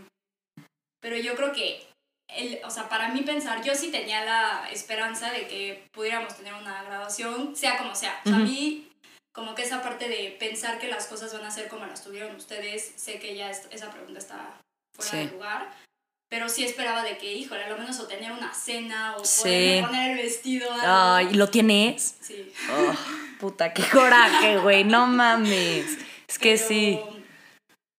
Pero 1.00 1.16
yo 1.16 1.34
creo 1.36 1.52
que, 1.52 1.86
el, 2.28 2.60
o 2.64 2.70
sea, 2.70 2.88
para 2.88 3.08
mí 3.08 3.22
pensar, 3.22 3.62
yo 3.64 3.74
sí 3.74 3.90
tenía 3.90 4.24
la 4.24 4.68
esperanza 4.70 5.30
de 5.32 5.46
que 5.46 5.86
pudiéramos 5.92 6.36
tener 6.36 6.52
una 6.54 6.82
graduación, 6.84 7.56
sea 7.56 7.78
como 7.78 7.94
sea. 7.94 8.20
O 8.24 8.28
sea, 8.28 8.36
a 8.36 8.40
mí 8.40 8.90
como 9.34 9.54
que 9.54 9.62
esa 9.62 9.82
parte 9.82 10.08
de 10.08 10.36
pensar 10.38 10.78
que 10.78 10.88
las 10.88 11.06
cosas 11.06 11.32
van 11.32 11.44
a 11.44 11.50
ser 11.50 11.68
como 11.68 11.86
las 11.86 12.04
tuvieron 12.04 12.36
ustedes, 12.36 12.92
sé 12.96 13.18
que 13.18 13.34
ya 13.34 13.50
esa 13.50 13.90
pregunta 13.90 14.18
está 14.18 14.60
fuera 14.94 15.18
de 15.18 15.32
lugar, 15.32 15.74
pero 16.30 16.48
sí 16.48 16.64
esperaba 16.64 17.02
de 17.02 17.18
que, 17.18 17.32
híjole, 17.32 17.64
a 17.64 17.68
lo 17.68 17.78
menos 17.78 17.98
o 18.00 18.06
tener 18.06 18.32
una 18.32 18.52
cena 18.54 19.16
o 19.16 19.22
poner 19.42 20.10
el 20.10 20.16
vestido. 20.16 20.68
Ay, 20.82 21.28
¿y 21.32 21.34
lo 21.34 21.48
tienes? 21.48 22.16
Sí. 22.20 22.52
Oh, 22.70 22.94
puta, 23.44 23.74
qué 23.74 23.82
coraje, 23.90 24.56
güey, 24.56 24.84
no 24.84 25.06
mames. 25.06 25.98
Es 26.26 26.38
que 26.38 26.56
sí. 26.56 26.98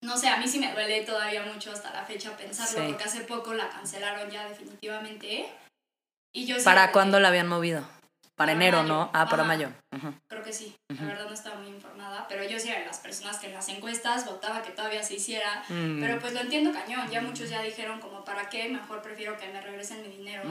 No 0.01 0.17
sé, 0.17 0.27
a 0.27 0.37
mí 0.37 0.47
sí 0.47 0.57
me 0.57 0.73
duele 0.73 1.01
todavía 1.01 1.43
mucho 1.43 1.71
hasta 1.71 1.93
la 1.93 2.03
fecha 2.03 2.35
pensarlo, 2.35 2.87
porque 2.87 3.03
hace 3.03 3.21
poco 3.21 3.53
la 3.53 3.69
cancelaron 3.69 4.27
ya 4.31 4.49
definitivamente. 4.49 5.47
Y 6.33 6.47
yo 6.47 6.55
¿Para 6.63 6.91
cuándo 6.91 7.19
la 7.19 7.27
habían 7.27 7.47
movido? 7.47 7.87
Para, 8.35 8.53
enero, 8.53 8.81
¿no? 8.83 9.11
Ah, 9.13 9.29
para 9.29 9.43
mayo. 9.43 9.69
Creo 10.27 10.43
que 10.43 10.51
sí. 10.51 10.75
La 10.89 11.05
verdad 11.05 11.27
no 11.27 11.33
estaba 11.35 11.57
muy 11.57 11.69
informada, 11.69 12.25
pero 12.27 12.43
yo 12.43 12.59
sí 12.59 12.69
era 12.69 12.79
de 12.79 12.87
las 12.87 12.97
personas 12.97 13.37
que 13.37 13.45
en 13.45 13.53
las 13.53 13.69
encuestas 13.69 14.25
votaba 14.25 14.63
que 14.63 14.71
todavía 14.71 15.03
se 15.03 15.13
hiciera. 15.13 15.63
Mm. 15.69 16.01
Pero 16.01 16.19
pues 16.19 16.33
lo 16.33 16.39
entiendo 16.39 16.73
cañón. 16.73 17.07
Ya 17.11 17.21
muchos 17.21 17.51
ya 17.51 17.61
dijeron 17.61 18.01
como, 18.01 18.25
¿para 18.25 18.49
qué? 18.49 18.67
Mejor 18.67 19.03
prefiero 19.03 19.37
que 19.37 19.47
me 19.49 19.61
regresen 19.61 20.01
mi 20.01 20.09
dinero. 20.09 20.41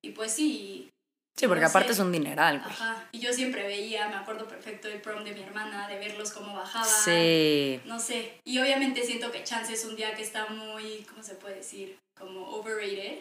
Y 0.00 0.10
pues 0.10 0.32
sí. 0.32 0.90
Sí, 1.38 1.46
porque 1.48 1.66
aparte 1.66 1.92
es 1.92 1.98
un 1.98 2.10
dineral, 2.10 2.60
güey. 2.60 2.72
Ajá. 2.72 3.08
Y 3.12 3.18
yo 3.18 3.30
siempre 3.30 3.62
veía, 3.66 4.08
me 4.08 4.16
acuerdo 4.16 4.48
perfecto 4.48 4.88
el 4.88 5.02
prom 5.02 5.22
de 5.22 5.32
mi 5.32 5.42
hermana, 5.42 5.86
de 5.86 5.98
verlos 5.98 6.32
cómo 6.32 6.54
bajaban. 6.54 6.88
Sí. 6.88 7.80
No 7.84 7.98
sé. 7.98 8.40
Y 8.44 8.58
obviamente 8.58 9.04
siento 9.04 9.30
que 9.30 9.44
Chance 9.44 9.74
es 9.74 9.84
un 9.84 9.96
día 9.96 10.14
que 10.14 10.22
está 10.22 10.46
muy, 10.46 11.04
¿cómo 11.10 11.22
se 11.22 11.34
puede 11.34 11.56
decir? 11.56 11.98
Como 12.18 12.48
overrated. 12.48 13.18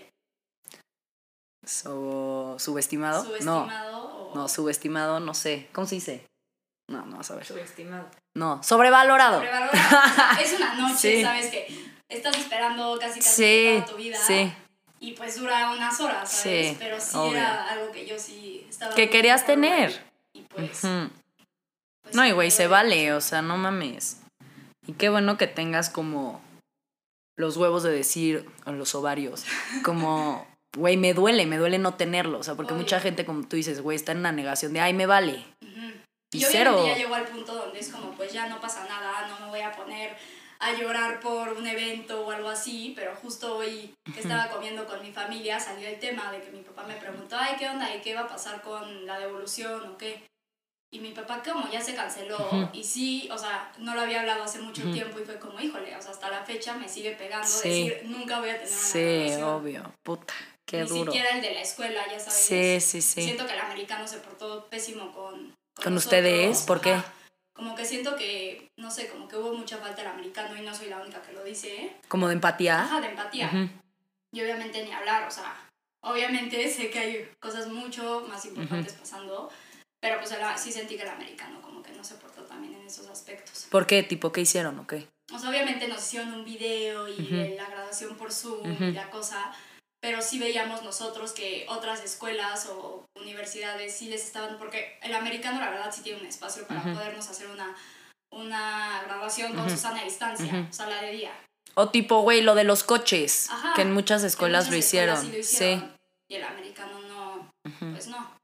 So, 1.65 2.55
¿Subestimado? 2.57 3.25
¿Subestimado? 3.25 4.31
No, 4.33 4.41
no, 4.41 4.47
subestimado, 4.47 5.19
no 5.19 5.33
sé. 5.33 5.67
¿Cómo 5.73 5.85
se 5.85 5.95
dice? 5.95 6.25
No, 6.89 7.05
no 7.05 7.17
vas 7.17 7.31
a 7.31 7.35
ver. 7.35 7.45
Subestimado. 7.45 8.09
No, 8.37 8.63
sobrevalorado. 8.63 9.39
Sobrevalorado. 9.39 10.41
es 10.41 10.53
una 10.53 10.73
noche, 10.87 11.21
¿sabes? 11.21 11.47
Que 11.47 11.67
estás 12.07 12.37
esperando 12.37 12.97
casi 12.97 13.19
casi 13.19 13.73
toda 13.79 13.85
tu 13.87 13.95
vida. 13.97 14.17
Sí. 14.17 14.53
Y 14.99 15.11
pues 15.13 15.39
dura 15.39 15.71
unas 15.71 15.99
horas, 15.99 16.31
¿sabes? 16.31 16.69
Sí, 16.69 16.75
Pero 16.79 16.99
sí 16.99 17.17
era 17.31 17.69
algo 17.69 17.91
que 17.91 18.05
yo 18.05 18.17
sí 18.17 18.65
estaba. 18.69 18.95
Que 18.95 19.09
querías 19.09 19.45
tener. 19.45 20.03
Y 20.33 20.41
pues. 20.43 20.81
pues 22.01 22.15
no, 22.15 22.25
y 22.25 22.31
güey, 22.31 22.51
se 22.51 22.67
vale, 22.67 23.13
o 23.13 23.21
sea, 23.21 23.41
no 23.41 23.57
mames. 23.57 24.21
Y 24.87 24.93
qué 24.93 25.09
bueno 25.09 25.37
que 25.37 25.47
tengas 25.47 25.89
como 25.89 26.41
los 27.37 27.57
huevos 27.57 27.83
de 27.83 27.91
decir, 27.91 28.47
o 28.65 28.71
los 28.71 28.95
ovarios, 28.95 29.45
como 29.83 30.47
güey, 30.77 30.97
me 30.97 31.13
duele, 31.13 31.45
me 31.45 31.57
duele 31.57 31.77
no 31.77 31.95
tenerlo. 31.95 32.39
O 32.39 32.43
sea, 32.43 32.55
porque 32.55 32.73
mucha 32.73 32.99
gente, 32.99 33.25
como 33.25 33.47
tú 33.47 33.55
dices, 33.55 33.81
güey, 33.81 33.95
está 33.95 34.11
en 34.11 34.19
una 34.19 34.31
negación 34.31 34.73
de, 34.73 34.81
ay, 34.81 34.93
me 34.93 35.05
vale. 35.05 35.45
Y, 36.31 36.41
cero. 36.41 36.83
ya 36.85 36.97
llegó 36.97 37.15
al 37.15 37.25
punto 37.25 37.53
donde 37.53 37.79
es 37.79 37.89
como, 37.89 38.11
pues 38.11 38.33
ya 38.33 38.47
no 38.47 38.59
pasa 38.59 38.85
nada, 38.85 39.27
no 39.27 39.45
me 39.45 39.51
voy 39.51 39.61
a 39.61 39.71
poner 39.71 40.17
a 40.59 40.73
llorar 40.73 41.19
por 41.19 41.49
un 41.53 41.67
evento 41.67 42.25
o 42.25 42.31
algo 42.31 42.49
así, 42.49 42.93
pero 42.95 43.15
justo 43.15 43.57
hoy 43.57 43.93
que 44.13 44.19
estaba 44.21 44.49
comiendo 44.49 44.85
con 44.85 45.01
mi 45.01 45.11
familia 45.11 45.59
salió 45.59 45.87
el 45.87 45.99
tema 45.99 46.31
de 46.31 46.41
que 46.41 46.51
mi 46.51 46.61
papá 46.61 46.83
me 46.83 46.95
preguntó, 46.95 47.35
ay, 47.37 47.55
¿qué 47.59 47.67
onda? 47.67 47.93
¿Y 47.95 48.01
qué 48.01 48.15
va 48.15 48.21
a 48.21 48.27
pasar 48.27 48.61
con 48.61 49.05
la 49.05 49.19
devolución 49.19 49.89
o 49.89 49.97
qué? 49.97 50.23
Y 50.93 50.99
mi 50.99 51.11
papá 51.11 51.41
como 51.43 51.69
ya 51.69 51.81
se 51.81 51.93
canceló 51.93 52.69
y 52.71 52.83
sí, 52.83 53.27
o 53.31 53.37
sea, 53.37 53.71
no 53.79 53.95
lo 53.95 54.01
había 54.01 54.21
hablado 54.21 54.43
hace 54.43 54.59
mucho 54.59 54.81
tiempo 54.93 55.19
y 55.19 55.25
fue 55.25 55.37
como, 55.39 55.59
híjole, 55.59 55.93
o 55.95 56.01
sea, 56.01 56.11
hasta 56.11 56.29
la 56.29 56.45
fecha 56.45 56.73
me 56.75 56.87
sigue 56.87 57.11
pegando 57.11 57.45
decir, 57.47 58.01
nunca 58.05 58.39
voy 58.39 58.49
a 58.49 58.53
tener 58.53 58.69
una 58.69 58.77
Sí, 58.77 59.33
obvio, 59.41 59.91
puta. 60.03 60.33
Qué 60.65 60.81
Ni 60.83 60.87
duro. 60.87 61.11
siquiera 61.11 61.35
el 61.35 61.41
de 61.41 61.53
la 61.53 61.61
escuela, 61.61 62.01
ya 62.09 62.19
sabes. 62.19 62.33
Sí, 62.33 62.79
sí, 62.79 63.01
sí. 63.01 63.23
Siento 63.23 63.45
que 63.45 63.53
el 63.53 63.59
americano 63.59 64.07
se 64.07 64.17
portó 64.17 64.67
pésimo 64.67 65.11
con... 65.13 65.53
¿Con 65.75 65.93
nosotros. 65.93 66.05
ustedes? 66.05 66.61
¿Por 66.63 66.79
qué? 66.81 66.93
Ajá. 66.93 67.13
Como 67.55 67.73
que 67.73 67.85
siento 67.85 68.15
que, 68.17 68.69
no 68.77 68.91
sé, 68.91 69.07
como 69.07 69.27
que 69.29 69.37
hubo 69.37 69.53
mucha 69.53 69.77
falta 69.77 70.01
del 70.01 70.11
americano 70.11 70.57
y 70.57 70.61
no 70.61 70.75
soy 70.75 70.89
la 70.89 70.99
única 70.99 71.21
que 71.21 71.31
lo 71.31 71.43
dice. 71.43 71.95
Como 72.09 72.27
de 72.27 72.33
empatía. 72.33 72.81
Ajá, 72.83 72.99
de 72.99 73.07
empatía. 73.07 73.47
Ujú. 73.47 73.69
Y 74.33 74.41
obviamente 74.41 74.83
ni 74.83 74.91
hablar, 74.91 75.25
o 75.25 75.31
sea, 75.31 75.55
obviamente 76.03 76.67
sé 76.69 76.89
que 76.89 76.99
hay 76.99 77.31
cosas 77.39 77.67
mucho 77.67 78.25
más 78.27 78.43
importantes 78.45 78.93
pasando, 78.93 79.49
pero 80.01 80.19
pues 80.19 80.31
el- 80.33 80.57
sí 80.57 80.73
sentí 80.73 80.97
que 80.97 81.03
el 81.03 81.09
americano 81.09 81.61
como 81.61 81.81
que 81.81 81.93
no 81.93 82.03
se 82.03 82.15
portó 82.15 82.41
también 82.43 82.73
en 82.75 82.85
esos 82.85 83.07
aspectos. 83.07 83.67
¿Por 83.71 83.87
qué? 83.87 84.03
¿Tipo 84.03 84.33
qué 84.33 84.41
hicieron 84.41 84.77
o 84.79 84.85
qué? 84.85 85.07
O 85.33 85.39
sea, 85.39 85.49
obviamente 85.49 85.87
nos 85.87 85.99
hicieron 86.05 86.33
un 86.33 86.43
video 86.43 87.07
y 87.07 87.13
Ujú. 87.21 87.35
de 87.35 87.55
la 87.55 87.69
graduación 87.69 88.17
por 88.17 88.33
Zoom 88.33 88.69
y 88.83 88.91
la 88.91 89.09
cosa, 89.09 89.53
pero 90.05 90.21
sí 90.21 90.37
veíamos 90.37 90.83
nosotros 90.83 91.31
que 91.31 91.65
otras 91.67 92.03
escuelas 92.03 92.67
o 92.67 93.03
universidades 93.15 93.91
sí 93.97 94.07
les 94.07 94.23
estaban, 94.23 94.59
porque 94.59 94.99
el 95.01 95.15
americano 95.15 95.59
la 95.59 95.71
verdad 95.71 95.91
sí 95.91 96.03
tiene 96.03 96.19
un 96.21 96.27
espacio 96.27 96.67
para 96.67 96.83
podernos 96.83 97.27
hacer 97.27 97.47
una, 97.47 97.75
una 98.31 99.01
graduación 99.07 99.53
con 99.53 99.61
Ujú. 99.61 99.71
su 99.71 99.77
sana 99.77 100.03
distancia, 100.03 100.45
Ujú. 100.45 100.67
o 100.69 100.71
sea, 100.73 100.85
la 100.85 101.01
de 101.01 101.11
día. 101.13 101.31
O 101.73 101.89
tipo, 101.89 102.21
güey, 102.21 102.41
lo 102.41 102.53
de 102.53 102.65
los 102.65 102.83
coches. 102.83 103.49
Ajá. 103.49 103.73
Que 103.75 103.81
en 103.81 103.93
muchas 103.93 104.23
escuelas 104.23 104.65
muchas 104.65 104.73
lo 104.73 104.77
escuelas 104.79 105.23
hicieron. 105.23 105.31
sí 105.33 105.37
lo 105.37 105.43
Sí. 105.43 105.73
hicieron, 105.73 105.95
Y 106.29 106.35
el 106.35 106.43
americano 106.43 106.99
no, 106.99 107.51
pues 107.91 108.05
no. 108.07 108.37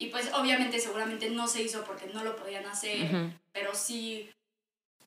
Y 0.00 0.06
pues 0.06 0.32
obviamente 0.32 0.80
seguramente 0.80 1.28
no 1.28 1.46
se 1.46 1.60
hizo 1.60 1.84
porque 1.84 2.06
no 2.06 2.24
lo 2.24 2.36
podían 2.36 2.64
hacer, 2.64 3.34
pero 3.52 3.74
sí, 3.74 4.30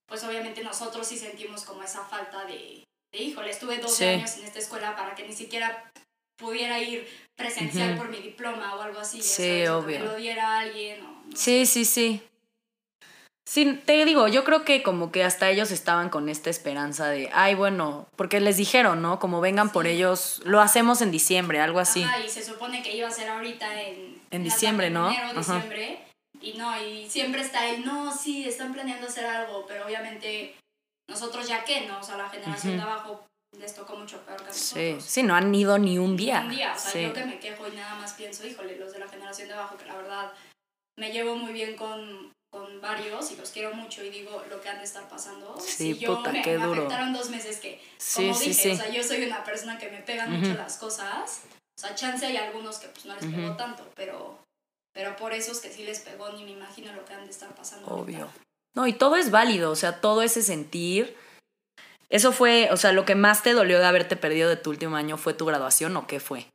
pues 0.06 0.24
obviamente 0.24 0.64
nosotros 0.64 1.08
sí 1.08 1.18
sentimos 1.18 1.64
como 1.64 1.82
esa 1.82 2.04
falta 2.06 2.46
de, 2.46 2.84
de 3.12 3.24
híjole, 3.24 3.50
estuve 3.52 3.78
12 3.78 3.96
Sí. 3.96 4.06
años 4.06 4.38
en 4.38 4.46
esta 4.46 4.60
escuela 4.60 4.96
para 4.96 5.16
que 5.16 5.28
ni 5.28 5.34
siquiera 5.34 5.92
pudiera 6.38 6.80
ir 6.80 7.08
presencial 7.38 7.96
por 7.98 8.10
mi 8.10 8.18
diploma 8.18 8.76
o 8.76 8.82
algo 8.82 9.00
así, 9.00 9.22
Sí, 9.22 9.44
que 9.44 9.70
obvio. 9.70 10.00
me 10.00 10.06
lo 10.06 10.16
diera 10.16 10.60
alguien 10.60 11.02
o 11.06 11.24
no 11.26 11.36
Sí, 11.36 11.66
sí, 11.66 11.86
sí. 11.86 12.22
Sí, 13.48 13.80
te 13.86 14.04
digo, 14.06 14.28
yo 14.28 14.44
creo 14.44 14.66
que 14.66 14.82
como 14.82 15.12
que 15.12 15.24
hasta 15.24 15.50
ellos 15.52 15.70
estaban 15.70 16.10
con 16.10 16.30
esta 16.30 16.50
esperanza 16.50 17.08
de, 17.10 17.30
ay, 17.32 17.54
bueno, 17.54 18.08
porque 18.16 18.40
les 18.40 18.58
dijeron, 18.58 19.04
¿no? 19.04 19.20
Como 19.20 19.40
vengan 19.40 19.72
por 19.72 19.86
ellos, 19.86 20.42
lo 20.46 20.62
hacemos 20.62 21.02
en 21.02 21.12
diciembre, 21.12 21.60
algo 21.60 21.80
así. 21.80 22.02
Ajá, 22.02 22.20
y 22.22 22.28
se 22.28 22.44
supone 22.44 22.82
que 22.82 22.96
iba 22.98 23.08
a 23.08 23.12
ser 23.12 23.30
ahorita 23.30 23.82
en... 23.84 24.20
En 24.32 24.44
diciembre, 24.44 24.90
¿no? 24.90 25.10
Enero, 25.12 25.28
Ajá. 25.40 25.54
diciembre. 25.58 26.00
Y 26.42 26.54
no, 26.54 26.82
y 26.84 27.08
siempre 27.08 27.42
está 27.42 27.70
el, 27.70 27.86
no, 27.86 28.12
sí, 28.16 28.48
están 28.48 28.74
planeando 28.74 29.08
hacer 29.08 29.26
algo, 29.28 29.66
pero 29.68 29.86
obviamente 29.86 30.56
nosotros 31.10 31.48
ya 31.48 31.64
que, 31.64 31.82
¿no? 31.88 32.00
O 32.00 32.04
sea, 32.04 32.18
la 32.18 32.30
generación 32.30 32.78
de 32.78 32.84
abajo 32.84 33.26
les 33.60 33.74
tocó 33.74 33.96
mucho 33.96 34.20
peor 34.26 34.42
que 34.44 34.50
a 34.50 34.54
Sí, 34.54 34.92
nosotros. 34.92 35.04
sí, 35.06 35.24
no 35.24 35.36
han 35.36 35.54
ido 35.54 35.78
ni 35.78 35.98
un 35.98 36.18
día. 36.18 36.42
Un 36.42 36.50
día, 36.50 36.74
o 36.76 36.80
sea, 36.80 36.92
sí. 36.92 37.02
yo 37.04 37.14
que 37.14 37.26
me 37.26 37.40
quejo 37.40 37.68
y 37.68 37.76
nada 37.76 37.96
más 37.96 38.14
pienso, 38.14 38.46
híjole, 38.46 38.78
los 38.78 38.92
de 38.94 39.00
la 39.00 39.08
generación 39.08 39.48
de 39.48 39.54
abajo, 39.54 39.78
que 39.78 39.86
la 39.86 39.96
verdad 39.96 40.34
me 40.98 41.12
llevo 41.12 41.36
muy 41.36 41.54
bien 41.54 41.76
con, 41.76 42.32
con 42.52 42.82
varios 42.82 43.32
y 43.32 43.36
los 43.38 43.52
quiero 43.52 43.74
mucho 43.74 44.04
y 44.04 44.10
digo 44.10 44.44
lo 44.50 44.62
que 44.62 44.70
han 44.70 44.78
de 44.80 44.84
estar 44.84 45.08
pasando. 45.08 45.56
Sí, 45.60 45.94
si 45.94 45.98
yo 46.00 46.18
puta, 46.18 46.32
me, 46.32 46.42
qué 46.42 46.58
me 46.58 46.66
duro. 46.66 46.82
afectaron 46.84 47.14
dos 47.14 47.30
meses 47.30 47.60
que, 47.60 47.82
Sí, 47.98 48.24
como 48.28 48.34
sí, 48.36 48.50
dije, 48.50 48.62
sí. 48.64 48.72
o 48.72 48.76
sea, 48.76 48.90
yo 48.90 49.04
soy 49.04 49.24
una 49.26 49.44
persona 49.44 49.78
que 49.78 49.90
me 49.90 50.00
pegan 50.02 50.32
mucho 50.32 50.54
las 50.56 50.78
cosas. 50.78 51.42
O 51.78 51.82
sea, 51.82 51.94
chance 51.96 52.26
hay 52.26 52.38
algunos 52.38 52.78
que 52.78 52.88
pues 52.88 53.06
no 53.06 53.16
les 53.16 53.26
pegó 53.26 53.48
Ujú. 53.48 53.58
tanto, 53.58 53.86
pero, 53.96 54.40
pero 54.94 55.16
por 55.18 55.34
esos 55.34 55.60
que 55.60 55.70
sí 55.72 55.84
les 55.84 56.00
pegó, 56.00 56.30
ni 56.32 56.44
me 56.46 56.52
imagino 56.52 56.92
lo 56.94 57.04
que 57.06 57.14
han 57.14 57.26
de 57.26 57.32
estar 57.32 57.54
pasando. 57.54 57.88
ahorita. 57.90 58.28
No, 58.76 58.88
y 58.88 58.94
todo 58.94 59.16
es 59.16 59.32
válido, 59.32 59.72
o 59.72 59.76
sea, 59.76 60.02
todo 60.02 60.22
ese 60.22 60.42
sentir. 60.42 61.16
Eso 62.10 62.32
fue, 62.32 62.70
o 62.72 62.78
sea, 62.78 62.92
lo 62.92 63.06
que 63.06 63.16
más 63.16 63.42
te 63.42 63.54
dolió 63.54 63.80
de 63.80 63.86
haberte 63.86 64.16
perdido 64.16 64.50
de 64.50 64.58
tu 64.58 64.70
último 64.70 64.96
año 64.96 65.18
fue 65.18 65.34
tu 65.34 65.46
graduación 65.46 65.96
o 65.98 66.08
qué 66.08 66.20
fue? 66.20 66.46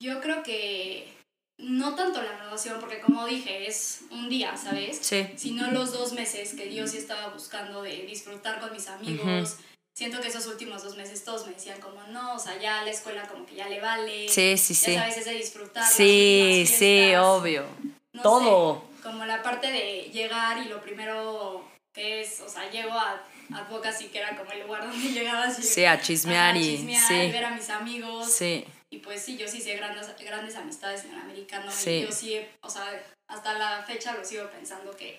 Yo 0.00 0.20
creo 0.20 0.42
que 0.42 1.12
no 1.58 1.94
tanto 1.94 2.22
la 2.22 2.32
graduación, 2.32 2.78
porque 2.80 3.00
como 3.00 3.26
dije, 3.26 3.66
es 3.66 4.02
un 4.10 4.28
día, 4.28 4.56
¿sabes? 4.56 4.98
Sí. 5.00 5.26
sino 5.36 5.70
los 5.70 5.92
dos 5.92 6.12
meses 6.12 6.54
que 6.54 6.72
yo 6.74 6.86
sí 6.86 6.98
estaba 6.98 7.28
buscando 7.28 7.82
de 7.82 8.02
disfrutar 8.06 8.60
con 8.60 8.72
mis 8.72 8.88
amigos. 8.88 9.56
Siento 9.96 10.20
que 10.20 10.28
esos 10.28 10.46
últimos 10.46 10.84
dos 10.84 10.96
meses 10.98 11.24
todos 11.24 11.46
me 11.46 11.54
decían 11.54 11.80
como, 11.80 12.02
no, 12.08 12.34
o 12.34 12.38
sea, 12.38 12.60
ya 12.60 12.82
la 12.84 12.90
escuela 12.90 13.26
como 13.26 13.46
que 13.46 13.54
ya 13.54 13.66
le 13.68 13.80
vale. 13.80 14.28
Sí, 14.28 14.58
sí, 14.58 14.74
Ya 14.74 14.80
sí. 14.80 14.94
sabes, 14.94 15.16
es 15.16 15.24
de 15.24 15.32
disfrutar. 15.32 15.82
las 15.82 15.92
Sí, 15.94 16.64
sí, 16.68 17.14
obvio. 17.18 17.64
no 18.12 18.22
Todo. 18.22 18.82
sé, 18.82 18.95
como 19.06 19.24
la 19.24 19.42
parte 19.42 19.70
de 19.70 20.10
llegar 20.12 20.58
y 20.58 20.68
lo 20.68 20.80
primero 20.82 21.64
que 21.94 22.20
es, 22.20 22.40
o 22.40 22.48
sea, 22.48 22.68
llego 22.70 22.92
a 22.92 23.22
Advocacy, 23.54 24.08
que 24.08 24.18
era 24.18 24.36
como 24.36 24.50
el 24.52 24.60
lugar 24.66 24.82
donde 24.88 25.08
llegabas. 25.12 25.56
Sí, 25.56 25.84
a 25.84 26.00
chismear 26.00 26.56
y- 26.56 26.76
chismear 26.76 27.08
sí. 27.08 27.14
y 27.14 27.32
ver 27.32 27.44
a 27.44 27.50
mis 27.52 27.70
amigos. 27.70 28.30
Sí. 28.32 28.64
Y 28.90 28.98
pues 28.98 29.22
sí, 29.22 29.36
yo 29.36 29.48
sí 29.48 29.58
hice 29.58 29.76
grandes, 29.76 30.08
grandes 30.18 30.56
amistades 30.56 31.04
en 31.04 31.12
el 31.14 31.20
americano. 31.20 31.70
Sí. 31.70 31.90
Y 31.90 32.02
yo 32.06 32.12
sí, 32.12 32.40
o 32.60 32.68
sea, 32.70 32.84
hasta 33.28 33.54
la 33.54 33.82
fecha 33.84 34.14
lo 34.14 34.24
sigo 34.24 34.48
pensando 34.50 34.94
que 34.96 35.18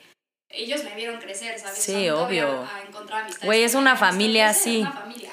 ellos 0.50 0.84
me 0.84 0.96
vieron 0.96 1.20
crecer, 1.20 1.60
¿sabes? 1.60 1.77
Sí, 1.79 1.94
voy 1.94 2.10
obvio. 2.10 2.62
A, 2.63 2.75
a 2.77 2.82
encontrar 2.84 3.22
amistades. 3.24 3.46
Güey, 3.46 3.63
es 3.63 3.75
una 3.75 3.96
familia 3.96 4.50
así. 4.50 4.77
Es 4.82 4.88
una 4.88 4.91
familia. 4.91 5.32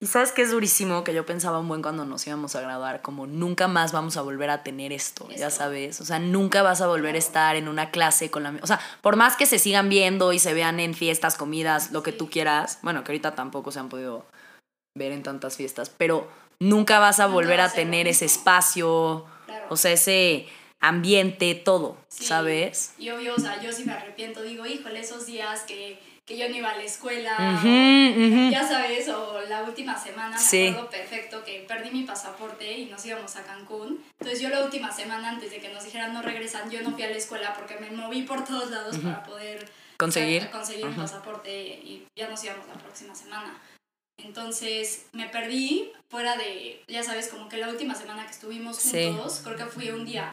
Y 0.00 0.06
sabes 0.06 0.30
que 0.30 0.42
es 0.42 0.52
durísimo 0.52 1.02
que 1.02 1.12
yo 1.12 1.26
pensaba 1.26 1.58
un 1.58 1.66
buen 1.66 1.82
cuando 1.82 2.04
nos 2.04 2.24
íbamos 2.24 2.54
a 2.54 2.60
graduar, 2.60 3.02
como 3.02 3.26
nunca 3.26 3.66
más 3.66 3.90
vamos 3.90 4.16
a 4.16 4.22
volver 4.22 4.48
a 4.48 4.62
tener 4.62 4.92
esto, 4.92 5.28
ya 5.36 5.50
sabes. 5.50 6.00
O 6.00 6.04
sea, 6.04 6.20
nunca 6.20 6.62
vas 6.62 6.80
a 6.80 6.86
volver 6.86 7.16
a 7.16 7.18
estar 7.18 7.56
en 7.56 7.66
una 7.66 7.90
clase 7.90 8.30
con 8.30 8.44
la. 8.44 8.54
O 8.62 8.66
sea, 8.68 8.78
por 9.02 9.16
más 9.16 9.34
que 9.34 9.44
se 9.46 9.58
sigan 9.58 9.88
viendo 9.88 10.32
y 10.32 10.38
se 10.38 10.54
vean 10.54 10.78
en 10.78 10.94
fiestas, 10.94 11.36
comidas, 11.36 11.90
lo 11.90 12.04
que 12.04 12.12
tú 12.12 12.30
quieras, 12.30 12.78
bueno, 12.82 13.02
que 13.02 13.10
ahorita 13.10 13.34
tampoco 13.34 13.72
se 13.72 13.80
han 13.80 13.88
podido 13.88 14.24
ver 14.96 15.10
en 15.10 15.24
tantas 15.24 15.56
fiestas, 15.56 15.90
pero 15.90 16.28
nunca 16.60 17.00
vas 17.00 17.18
a 17.18 17.24
Nunca 17.24 17.34
volver 17.34 17.60
a 17.60 17.72
tener 17.72 18.06
ese 18.06 18.24
espacio, 18.26 19.26
Claro. 19.46 19.66
o 19.68 19.76
sea, 19.76 19.90
ese 19.92 20.46
ambiente, 20.80 21.56
todo, 21.56 21.96
Sí. 22.06 22.24
¿sabes? 22.26 22.92
Y 22.98 23.10
obvio, 23.10 23.34
o 23.34 23.38
sea, 23.40 23.60
yo 23.60 23.72
sí 23.72 23.84
me 23.84 23.92
arrepiento. 23.94 24.42
Digo, 24.42 24.64
híjole, 24.64 25.00
esos 25.00 25.26
días 25.26 25.62
que, 25.62 25.98
que 26.28 26.36
yo 26.36 26.46
no 26.50 26.54
iba 26.56 26.68
a 26.68 26.76
la 26.76 26.82
escuela. 26.84 27.34
Ya 28.50 28.68
sabes, 28.68 29.08
o 29.08 29.40
la 29.48 29.62
última 29.62 29.98
semana 29.98 30.36
me 30.36 30.42
Sí. 30.42 30.68
acuerdo 30.68 30.90
perfecto 30.90 31.42
que 31.42 31.64
perdí 31.66 31.90
mi 31.90 32.02
pasaporte 32.04 32.70
y 32.78 32.84
nos 32.84 33.04
íbamos 33.06 33.34
a 33.36 33.44
Cancún. 33.44 34.04
Entonces 34.20 34.40
yo 34.42 34.50
la 34.50 34.62
última 34.62 34.92
semana 34.92 35.30
antes 35.30 35.50
de 35.50 35.58
que 35.58 35.70
nos 35.70 35.84
dijeran 35.84 36.12
no 36.12 36.20
regresan, 36.20 36.70
yo 36.70 36.82
no 36.82 36.90
fui 36.92 37.02
a 37.02 37.10
la 37.10 37.16
escuela 37.16 37.54
porque 37.54 37.78
me 37.78 37.90
moví 37.90 38.22
por 38.22 38.44
todos 38.44 38.70
lados 38.70 38.98
para 38.98 39.22
poder 39.24 39.66
Conseguir. 39.96 40.50
conseguir 40.50 40.84
un 40.86 40.96
pasaporte 40.96 41.50
y 41.50 42.06
ya 42.14 42.28
nos 42.28 42.44
íbamos 42.44 42.68
la 42.68 42.74
próxima 42.74 43.14
semana. 43.14 43.58
Entonces 44.22 45.06
me 45.12 45.28
perdí 45.28 45.90
fuera 46.10 46.36
de, 46.36 46.82
ya 46.88 47.02
sabes, 47.02 47.28
como 47.28 47.48
que 47.48 47.56
la 47.56 47.68
última 47.68 47.94
semana 47.94 48.26
que 48.26 48.32
estuvimos 48.32 48.76
Sí. 48.76 49.06
juntos, 49.06 49.40
creo 49.42 49.56
que 49.56 49.64
fui 49.64 49.90
un 49.90 50.04
día. 50.04 50.30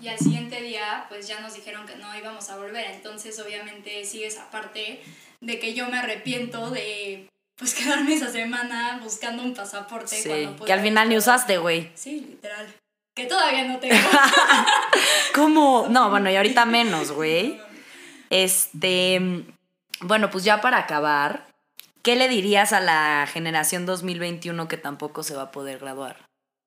Y 0.00 0.08
al 0.08 0.18
siguiente 0.18 0.60
día, 0.62 1.06
pues 1.08 1.26
ya 1.26 1.40
nos 1.40 1.54
dijeron 1.54 1.86
que 1.86 1.96
no 1.96 2.16
íbamos 2.16 2.48
a 2.50 2.56
volver. 2.56 2.86
Entonces, 2.90 3.38
obviamente, 3.38 4.04
sigue 4.04 4.26
esa 4.26 4.50
parte 4.50 5.02
de 5.40 5.58
que 5.58 5.74
yo 5.74 5.88
me 5.88 5.98
arrepiento 5.98 6.70
de, 6.70 7.28
pues, 7.56 7.74
quedarme 7.76 8.14
esa 8.14 8.30
semana 8.30 9.00
buscando 9.02 9.42
un 9.42 9.54
pasaporte. 9.54 10.16
Sí, 10.16 10.28
cuando 10.28 10.64
que 10.64 10.72
al 10.72 10.80
final 10.80 11.08
ni 11.08 11.16
usaste, 11.16 11.58
güey. 11.58 11.90
Sí, 11.94 12.26
literal. 12.28 12.72
Que 13.14 13.26
todavía 13.26 13.64
no 13.64 13.78
tengo. 13.78 13.94
¿Cómo? 15.34 15.86
No, 15.90 16.10
bueno, 16.10 16.30
y 16.30 16.36
ahorita 16.36 16.64
menos, 16.64 17.12
güey. 17.12 17.60
Este, 18.34 19.20
bueno, 20.00 20.30
pues 20.30 20.42
ya 20.42 20.62
para 20.62 20.78
acabar, 20.78 21.48
¿qué 22.02 22.16
le 22.16 22.28
dirías 22.28 22.72
a 22.72 22.80
la 22.80 23.28
generación 23.30 23.84
2021 23.84 24.68
que 24.68 24.78
tampoco 24.78 25.22
se 25.22 25.36
va 25.36 25.42
a 25.42 25.50
poder 25.52 25.80
graduar? 25.80 26.16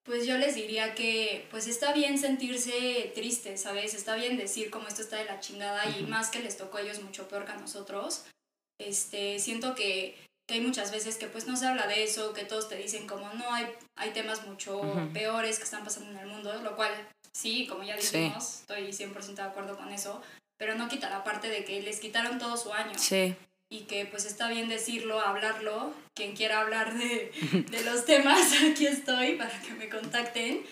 Pues 0.05 0.27
yo 0.27 0.37
les 0.37 0.53
diría 0.53 0.93
que 0.93 1.47
pues 1.49 1.65
está 1.67 1.91
bien 1.91 2.19
sentirse 2.19 3.11
triste, 3.15 3.57
¿sabes? 3.57 3.95
Está 3.95 4.15
bien 4.15 4.37
decir 4.37 4.69
como 4.69 4.87
esto 4.87 5.01
está 5.01 5.17
de 5.17 5.25
la 5.25 5.39
chingada 5.39 5.83
y 5.97 6.03
más 6.03 6.29
que 6.29 6.39
les 6.39 6.57
tocó 6.57 6.77
a 6.77 6.81
ellos 6.81 7.01
mucho 7.01 7.27
peor 7.27 7.45
que 7.45 7.53
a 7.53 7.57
nosotros. 7.57 8.23
Este, 8.79 9.39
siento 9.39 9.73
que, 9.73 10.15
que 10.47 10.55
hay 10.55 10.61
muchas 10.61 10.91
veces 10.91 11.17
que 11.17 11.25
pues 11.27 11.47
no 11.47 11.57
se 11.57 11.65
habla 11.65 11.87
de 11.87 12.03
eso, 12.03 12.33
que 12.33 12.45
todos 12.45 12.69
te 12.69 12.75
dicen 12.75 13.07
como 13.07 13.27
no, 13.33 13.51
hay, 13.51 13.65
hay 13.95 14.11
temas 14.11 14.45
mucho 14.45 14.79
peores 15.11 15.57
que 15.57 15.63
están 15.63 15.83
pasando 15.83 16.11
en 16.11 16.17
el 16.17 16.27
mundo, 16.27 16.53
lo 16.61 16.75
cual 16.75 16.91
sí, 17.33 17.65
como 17.65 17.83
ya 17.83 17.99
Sí. 17.99 18.17
dijimos, 18.19 18.59
estoy 18.61 18.93
100% 18.93 19.33
de 19.41 19.41
acuerdo 19.49 19.75
con 19.75 19.91
eso, 19.91 20.21
pero 20.59 20.75
no 20.75 20.87
quita 20.87 21.09
la 21.09 21.23
parte 21.23 21.47
de 21.49 21.65
que 21.65 21.81
les 21.81 21.99
quitaron 21.99 22.37
todo 22.37 22.57
su 22.57 22.71
año 22.71 22.97
Sí. 22.99 23.35
Y 23.71 23.81
que 23.81 24.05
pues 24.05 24.25
está 24.25 24.49
bien 24.49 24.69
decirlo, 24.69 25.19
hablarlo. 25.19 25.93
Quien 26.15 26.35
quiera 26.35 26.61
hablar 26.61 26.97
de, 26.97 27.31
de 27.69 27.83
los 27.83 28.05
temas, 28.05 28.53
aquí 28.71 28.87
estoy 28.87 29.35
para 29.35 29.59
que 29.61 29.73
me 29.73 29.89
contacten. 29.89 30.65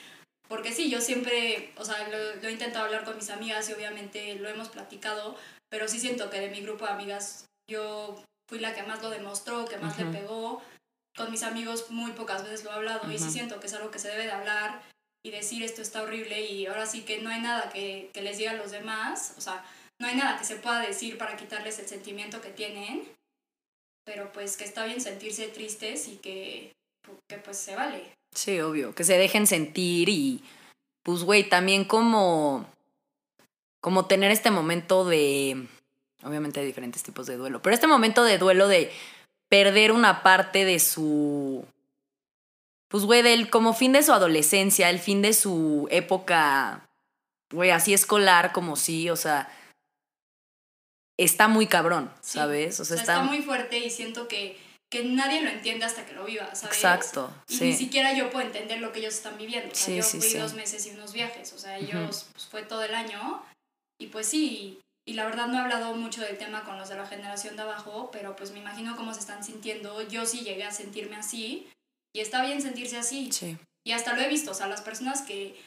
Porque 0.47 0.71
sí, 0.71 0.89
yo 0.89 1.01
siempre, 1.01 1.71
o 1.77 1.85
sea, 1.85 2.07
lo, 2.09 2.35
lo 2.35 2.47
he 2.47 2.51
intentado 2.51 2.85
hablar 2.85 3.05
con 3.05 3.15
mis 3.15 3.29
amigas 3.29 3.69
y 3.69 3.73
obviamente 3.73 4.35
lo 4.35 4.49
hemos 4.49 4.69
platicado, 4.69 5.37
pero 5.69 5.87
sí 5.87 5.99
siento 5.99 6.29
que 6.29 6.39
de 6.39 6.49
mi 6.49 6.61
grupo 6.61 6.85
de 6.85 6.91
amigas 6.91 7.45
yo 7.69 8.23
fui 8.49 8.59
la 8.59 8.75
que 8.75 8.83
más 8.83 9.01
lo 9.01 9.09
demostró, 9.09 9.65
que 9.65 9.77
más 9.77 9.97
Ujú. 9.97 10.05
le 10.11 10.19
pegó. 10.19 10.61
Con 11.15 11.31
mis 11.31 11.43
amigos 11.43 11.91
muy 11.91 12.11
pocas 12.11 12.43
veces 12.43 12.63
lo 12.63 12.71
he 12.71 12.73
hablado 12.73 13.11
y 13.11 13.19
sí 13.19 13.29
siento 13.29 13.59
que 13.59 13.67
es 13.67 13.73
algo 13.73 13.91
que 13.91 13.99
se 13.99 14.09
debe 14.09 14.25
de 14.25 14.31
hablar 14.31 14.81
y 15.23 15.29
decir 15.29 15.63
esto 15.63 15.81
está 15.81 16.01
horrible 16.01 16.41
y 16.41 16.65
ahora 16.65 16.87
sí 16.87 17.01
que 17.03 17.21
no 17.21 17.29
hay 17.29 17.39
nada 17.39 17.69
que, 17.69 18.09
que 18.13 18.23
les 18.23 18.39
diga 18.39 18.51
a 18.51 18.55
los 18.55 18.71
demás, 18.71 19.35
o 19.37 19.41
sea, 19.41 19.63
no 19.99 20.07
hay 20.07 20.15
nada 20.15 20.37
que 20.37 20.45
se 20.45 20.55
pueda 20.55 20.79
decir 20.81 21.17
para 21.17 21.37
quitarles 21.37 21.79
el 21.79 21.87
sentimiento 21.87 22.41
que 22.41 22.49
tienen, 22.49 23.07
pero 24.05 24.31
pues 24.31 24.57
que 24.57 24.65
está 24.65 24.85
bien 24.85 25.01
sentirse 25.01 25.47
tristes 25.47 26.07
y 26.07 26.17
que, 26.17 26.73
que 27.27 27.37
pues 27.37 27.57
se 27.57 27.75
vale. 27.75 28.11
Sí, 28.35 28.59
obvio, 28.59 28.93
que 28.95 29.03
se 29.03 29.17
dejen 29.17 29.47
sentir 29.47 30.09
y 30.09 30.43
pues 31.03 31.23
güey, 31.23 31.47
también 31.47 31.85
como 31.85 32.65
como 33.81 34.05
tener 34.05 34.31
este 34.31 34.49
momento 34.49 35.05
de 35.05 35.67
obviamente 36.23 36.61
hay 36.61 36.65
diferentes 36.65 37.03
tipos 37.03 37.27
de 37.27 37.35
duelo, 37.35 37.61
pero 37.61 37.73
este 37.73 37.87
momento 37.87 38.23
de 38.23 38.37
duelo 38.37 38.67
de 38.67 38.91
perder 39.49 39.91
una 39.91 40.23
parte 40.23 40.65
de 40.65 40.79
su 40.79 41.65
pues 42.87 43.05
güey, 43.05 43.21
del 43.21 43.49
como 43.49 43.73
fin 43.73 43.91
de 43.91 44.03
su 44.03 44.13
adolescencia, 44.13 44.89
el 44.89 44.99
fin 44.99 45.21
de 45.21 45.33
su 45.33 45.87
época 45.91 46.89
güey, 47.51 47.69
así 47.69 47.93
escolar 47.93 48.51
como 48.51 48.75
sí, 48.75 49.09
o 49.09 49.15
sea, 49.15 49.49
está 51.19 51.47
muy 51.47 51.67
cabrón, 51.67 52.11
¿sabes? 52.21 52.79
O 52.79 52.85
sea, 52.85 52.97
está... 52.97 53.21
muy 53.23 53.41
fuerte 53.41 53.79
y 53.79 53.89
siento 53.89 54.27
que, 54.27 54.57
que 54.91 55.03
nadie 55.03 55.41
lo 55.41 55.49
entiende 55.49 55.85
hasta 55.85 56.05
que 56.05 56.13
lo 56.13 56.25
viva, 56.25 56.53
¿sabes? 56.55 56.77
Exacto. 56.77 57.33
Y 57.47 57.59
ni 57.59 57.73
siquiera 57.73 58.13
yo 58.13 58.29
puedo 58.29 58.45
entender 58.45 58.79
lo 58.79 58.91
que 58.91 58.99
ellos 58.99 59.13
están 59.13 59.37
viviendo. 59.37 59.71
O 59.71 59.75
sea, 59.75 59.95
yo 59.95 60.03
fui 60.03 60.33
dos 60.33 60.53
meses 60.53 60.85
y 60.87 60.91
unos 60.91 61.13
viajes, 61.13 61.53
o 61.53 61.57
sea, 61.57 61.77
ellos 61.77 62.27
pues, 62.31 62.45
fue 62.47 62.63
todo 62.63 62.83
el 62.83 62.95
año 62.95 63.43
y 63.99 64.07
pues 64.07 64.27
sí, 64.27 64.79
y 65.05 65.13
la 65.13 65.25
verdad 65.25 65.47
no 65.47 65.57
he 65.57 65.61
hablado 65.61 65.95
mucho 65.95 66.21
del 66.21 66.37
tema 66.37 66.63
con 66.63 66.77
los 66.77 66.89
de 66.89 66.95
la 66.95 67.05
generación 67.05 67.55
de 67.55 67.63
abajo, 67.63 68.09
pero 68.11 68.35
pues 68.35 68.51
me 68.51 68.59
imagino 68.59 68.95
cómo 68.95 69.13
se 69.13 69.19
están 69.19 69.43
sintiendo. 69.43 70.01
Yo 70.07 70.25
sí 70.25 70.41
llegué 70.41 70.63
a 70.63 70.71
sentirme 70.71 71.17
así 71.17 71.69
y 72.15 72.21
está 72.21 72.45
bien 72.45 72.61
sentirse 72.61 72.97
así. 72.97 73.31
Sí. 73.31 73.57
Y 73.85 73.91
hasta 73.91 74.13
lo 74.13 74.21
he 74.21 74.29
visto, 74.29 74.51
o 74.51 74.53
sea, 74.53 74.67
las 74.67 74.81
personas 74.81 75.21
que, 75.21 75.61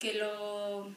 que 0.00 0.14
lo 0.14 0.94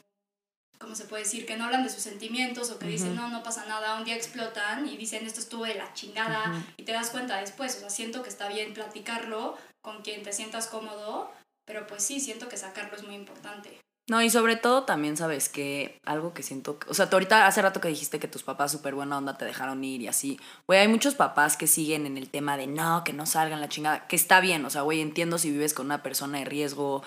¿cómo 0.80 0.94
se 0.94 1.04
puede 1.04 1.24
decir? 1.24 1.46
Que 1.46 1.56
no 1.56 1.66
hablan 1.66 1.84
de 1.84 1.90
sus 1.90 2.02
sentimientos 2.02 2.70
o 2.70 2.78
que 2.78 2.86
dicen, 2.86 3.14
no, 3.14 3.28
no 3.28 3.42
pasa 3.42 3.66
nada, 3.66 3.96
un 3.96 4.04
día 4.04 4.16
explotan 4.16 4.88
y 4.88 4.96
dicen, 4.96 5.26
esto 5.26 5.40
estuvo 5.40 5.64
de 5.64 5.74
la 5.74 5.92
chingada 5.92 6.64
y 6.76 6.84
te 6.84 6.92
das 6.92 7.10
cuenta 7.10 7.36
después. 7.36 7.76
O 7.76 7.80
sea, 7.80 7.90
siento 7.90 8.22
que 8.22 8.30
está 8.30 8.48
bien 8.48 8.72
platicarlo 8.72 9.56
con 9.82 10.02
quien 10.02 10.22
te 10.22 10.32
sientas 10.32 10.66
cómodo, 10.66 11.30
pero 11.66 11.86
pues 11.86 12.02
sí, 12.02 12.18
siento 12.18 12.48
que 12.48 12.56
sacarlo 12.56 12.96
es 12.96 13.04
muy 13.04 13.14
importante. 13.14 13.78
No, 14.10 14.20
y 14.20 14.28
sobre 14.28 14.56
todo 14.56 14.82
también 14.82 15.16
sabes 15.16 15.48
que 15.48 16.00
algo 16.04 16.34
que 16.34 16.42
siento, 16.42 16.80
o 16.88 16.94
sea, 16.94 17.08
tú 17.08 17.14
ahorita 17.14 17.46
hace 17.46 17.62
rato 17.62 17.80
que 17.80 17.86
dijiste 17.86 18.18
que 18.18 18.26
tus 18.26 18.42
papás 18.42 18.72
súper 18.72 18.96
buena 18.96 19.16
onda 19.16 19.38
te 19.38 19.44
dejaron 19.44 19.84
ir 19.84 20.02
y 20.02 20.08
así, 20.08 20.40
güey, 20.66 20.80
hay 20.80 20.88
muchos 20.88 21.14
papás 21.14 21.56
que 21.56 21.68
siguen 21.68 22.06
en 22.06 22.18
el 22.18 22.28
tema 22.28 22.56
de 22.56 22.66
no, 22.66 23.04
que 23.04 23.12
no 23.12 23.24
salgan 23.24 23.60
la 23.60 23.68
chingada, 23.68 24.08
que 24.08 24.16
está 24.16 24.40
bien, 24.40 24.64
o 24.64 24.70
sea, 24.70 24.82
güey, 24.82 25.00
entiendo 25.00 25.38
si 25.38 25.52
vives 25.52 25.74
con 25.74 25.86
una 25.86 26.02
persona 26.02 26.38
de 26.38 26.44
riesgo, 26.44 27.04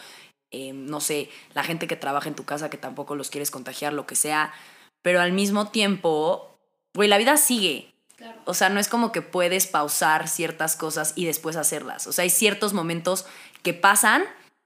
Em, 0.54 0.86
no 0.86 1.02
sé, 1.02 1.30
la 1.56 1.64
gente 1.64 1.88
que 1.88 1.96
trabaja 1.96 2.30
en 2.30 2.36
tu 2.36 2.46
casa 2.46 2.70
que 2.70 2.78
tampoco 2.78 3.16
los 3.16 3.32
quieres 3.32 3.50
contagiar, 3.50 3.92
lo 3.92 4.06
que 4.06 4.16
sea, 4.16 4.54
pero 5.02 5.20
al 5.20 5.34
mismo 5.34 5.70
tiempo, 5.70 6.60
güey, 6.94 7.10
la 7.10 7.18
vida 7.18 7.38
sigue. 7.38 7.92
O 8.46 8.54
sea, 8.54 8.70
no 8.70 8.80
es 8.80 8.88
como 8.88 9.12
que 9.12 9.22
puedes 9.22 9.68
pausar 9.68 10.30
ciertas 10.30 10.78
cosas 10.78 11.14
y 11.16 11.26
después 11.26 11.56
hacerlas. 11.58 12.08
O 12.08 12.14
sea, 12.14 12.24
hay 12.24 12.30
ciertos 12.30 12.74
momentos 12.74 13.26
que 13.64 13.74
pasan 13.74 14.24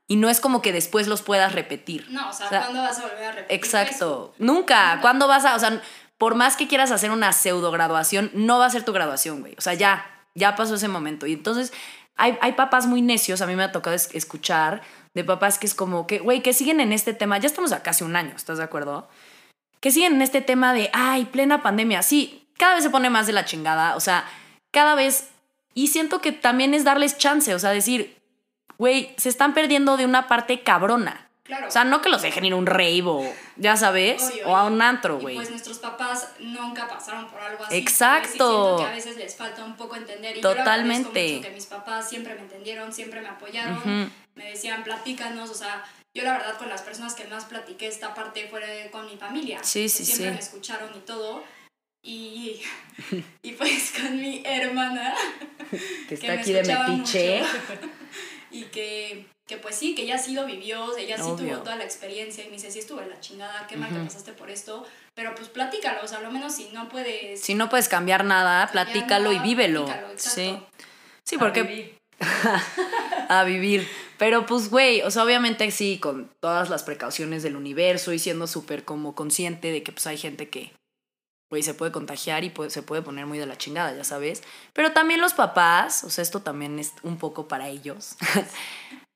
y 0.08 0.18
no 0.18 0.30
es 0.30 0.42
como 0.42 0.62
que 0.62 0.74
después 0.74 1.08
los 1.08 1.22
puedas 1.22 1.54
repetir. 1.54 2.06
No, 2.12 2.30
o 2.30 2.34
sea, 2.34 2.50
¿cuándo 2.50 2.82
vas 2.82 3.00
a 3.00 3.02
volver 3.04 3.24
a 3.24 3.32
repetir? 3.32 3.58
Exacto. 3.58 4.36
Nunca. 4.38 5.00
¿Cuándo 5.02 5.28
vas 5.28 5.46
a.? 5.46 5.56
O 5.56 5.60
sea, 5.60 5.82
por 6.18 6.36
más 6.36 6.58
que 6.58 6.68
quieras 6.68 6.92
hacer 6.92 7.12
una 7.12 7.32
pseudo 7.32 7.72
graduación, 7.72 8.30
no 8.34 8.60
va 8.60 8.66
a 8.66 8.70
ser 8.70 8.84
tu 8.84 8.94
graduación, 8.94 9.40
güey. 9.40 9.56
O 9.58 9.62
sea, 9.62 9.74
ya, 9.74 10.06
ya 10.36 10.56
pasó 10.56 10.76
ese 10.76 10.88
momento. 10.88 11.26
Y 11.26 11.34
entonces, 11.34 11.72
hay, 12.18 12.38
hay 12.42 12.54
papás 12.54 12.88
muy 12.88 13.02
necios, 13.02 13.42
a 13.42 13.48
mí 13.48 13.56
me 13.56 13.64
ha 13.64 13.72
tocado 13.72 13.96
escuchar 13.96 14.82
de 15.18 15.24
papás 15.24 15.58
que 15.58 15.66
es 15.66 15.74
como 15.74 16.06
que, 16.06 16.20
güey, 16.20 16.42
que 16.44 16.54
siguen 16.54 16.80
en 16.80 16.94
este 16.94 17.12
tema, 17.12 17.40
ya 17.40 17.48
estamos 17.48 17.72
a 17.72 17.82
casi 17.82 18.04
un 18.04 18.16
año, 18.16 18.34
¿estás 18.36 18.60
de 18.60 18.64
acuerdo? 18.64 19.10
Que 19.80 19.90
siguen 19.90 20.14
en 20.14 20.22
este 20.22 20.42
tema 20.42 20.76
de, 20.76 20.92
ay, 20.94 21.26
plena 21.26 21.64
pandemia, 21.64 22.04
sí, 22.04 22.48
cada 22.56 22.76
vez 22.76 22.84
se 22.84 22.92
pone 22.92 23.10
más 23.10 23.26
de 23.26 23.34
la 23.34 23.44
chingada, 23.44 23.96
o 23.96 24.00
sea, 24.00 24.26
cada 24.70 24.94
vez, 24.94 25.30
y 25.74 25.88
siento 25.88 26.22
que 26.22 26.32
también 26.32 26.76
es 26.76 26.84
darles 26.84 27.18
chance, 27.18 27.56
o 27.56 27.58
sea, 27.58 27.72
decir, 27.72 28.16
güey, 28.78 29.16
se 29.18 29.30
están 29.30 29.56
perdiendo 29.56 29.98
de 29.98 30.06
una 30.06 30.28
parte 30.28 30.62
cabrona. 30.62 31.27
Claro. 31.48 31.68
O 31.68 31.72
sea, 31.72 31.84
no 31.86 32.02
que 32.02 32.10
los 32.10 32.22
dejen 32.22 32.46
ir 32.46 32.54
a 32.54 32.58
un 32.58 32.66
rave 32.66 33.04
o, 33.06 33.34
ya 33.56 33.76
sabes, 33.78 34.32
o 34.46 34.56
a 34.56 34.66
un 34.66 34.82
antro, 34.82 35.20
güey. 35.20 35.36
Pues 35.36 35.50
nuestros 35.50 35.80
papás 35.80 36.30
nunca 36.40 36.88
pasaron 36.88 37.28
por 37.30 37.42
algo 37.42 37.64
así. 37.64 37.76
Exacto. 37.76 38.78
que 38.78 38.86
a 38.86 38.92
veces 38.92 39.18
les 39.18 39.36
falta 39.36 39.64
un 39.64 39.76
poco 39.76 39.96
entender. 39.96 40.38
Y 40.38 40.42
Totalmente. 40.42 41.28
Yo 41.28 41.36
mucho 41.38 41.48
que 41.48 41.54
mis 41.54 41.66
papás 41.66 42.10
siempre 42.10 42.36
me 42.36 42.42
entendieron, 42.42 42.94
siempre 42.94 43.22
me 43.22 43.30
apoyaron 43.30 44.12
me 44.38 44.52
decían, 44.52 44.84
platícanos, 44.84 45.50
o 45.50 45.54
sea, 45.54 45.84
yo 46.14 46.24
la 46.24 46.38
verdad 46.38 46.58
con 46.58 46.70
las 46.70 46.82
personas 46.82 47.14
que 47.16 47.26
más 47.26 47.46
platiqué 47.46 47.88
esta 47.88 48.14
parte 48.14 48.48
fue 48.48 48.90
con 48.92 49.06
mi 49.08 49.18
familia. 49.18 49.64
Sí, 49.64 49.90
sí, 49.90 50.06
siempre 50.06 50.32
me 50.32 50.40
escucharon 50.40 50.96
y 50.96 51.00
todo. 51.00 51.44
Y, 52.04 52.62
y 53.42 53.52
pues 53.54 53.92
con 54.00 54.16
mi 54.16 54.44
hermana. 54.46 55.14
Que 56.08 56.14
está 56.16 56.34
aquí 56.34 56.54
de 56.54 56.64
metiche. 56.64 57.42
y 58.52 58.64
que, 58.66 59.26
que 59.48 59.58
pues 59.58 59.76
sí, 59.76 59.96
que 59.96 60.04
ella 60.04 60.18
sí 60.18 60.34
lo 60.34 60.46
vivió, 60.46 60.96
ella 60.98 61.18
sí 61.18 61.30
tuvo 61.38 61.58
toda 61.60 61.78
la 61.78 61.86
experiencia 61.86 62.44
y 62.44 62.48
me 62.48 62.54
dice, 62.54 62.70
sí 62.70 62.80
estuve 62.80 63.04
en 63.04 63.10
la 63.10 63.20
chingada, 63.22 63.66
qué 63.68 63.78
mal 63.78 63.90
que 63.90 64.00
pasaste 64.00 64.34
por 64.34 64.50
esto, 64.50 64.86
pero 65.16 65.34
pues 65.36 65.48
platícalo, 65.48 66.02
o 66.04 66.08
sea, 66.08 66.20
lo 66.20 66.32
menos 66.32 66.54
si 66.54 66.70
no 66.74 66.90
puedes... 66.90 67.42
Si 67.42 67.56
no 67.56 67.70
puedes 67.70 67.88
cambiar 67.88 68.26
nada, 68.26 68.68
platícalo 68.72 69.32
y 69.32 69.40
vívelo. 69.40 69.88
sí. 70.18 70.60
Sí, 71.24 71.38
porque 71.38 71.98
a 73.30 73.44
vivir. 73.44 73.88
Pero 74.18 74.46
pues, 74.46 74.70
güey, 74.70 75.02
o 75.02 75.12
sea, 75.12 75.24
obviamente 75.24 75.70
sí, 75.72 76.00
con 76.00 76.30
todas 76.40 76.70
las 76.70 76.84
precauciones 76.84 77.44
del 77.44 77.56
universo 77.56 78.14
y 78.14 78.20
siendo 78.20 78.48
súper 78.48 78.84
como 78.84 79.14
consciente 79.14 79.72
de 79.72 79.84
que 79.84 79.92
pues 79.92 80.08
hay 80.08 80.18
gente 80.18 80.50
que, 80.50 80.72
güey, 81.50 81.64
se 81.64 81.74
puede 81.74 81.92
contagiar 81.92 82.44
y 82.44 82.54
se 82.70 82.82
puede 82.82 83.02
poner 83.02 83.26
muy 83.26 83.38
de 83.38 83.46
la 83.46 83.58
chingada, 83.58 83.96
ya 83.96 84.04
sabes. 84.04 84.42
Pero 84.74 84.94
también 84.94 85.22
los 85.22 85.34
papás, 85.34 86.04
o 86.04 86.10
sea, 86.10 86.22
esto 86.22 86.42
también 86.42 86.80
es 86.80 86.94
un 87.04 87.18
poco 87.18 87.48
para 87.48 87.68
ellos. 87.68 88.16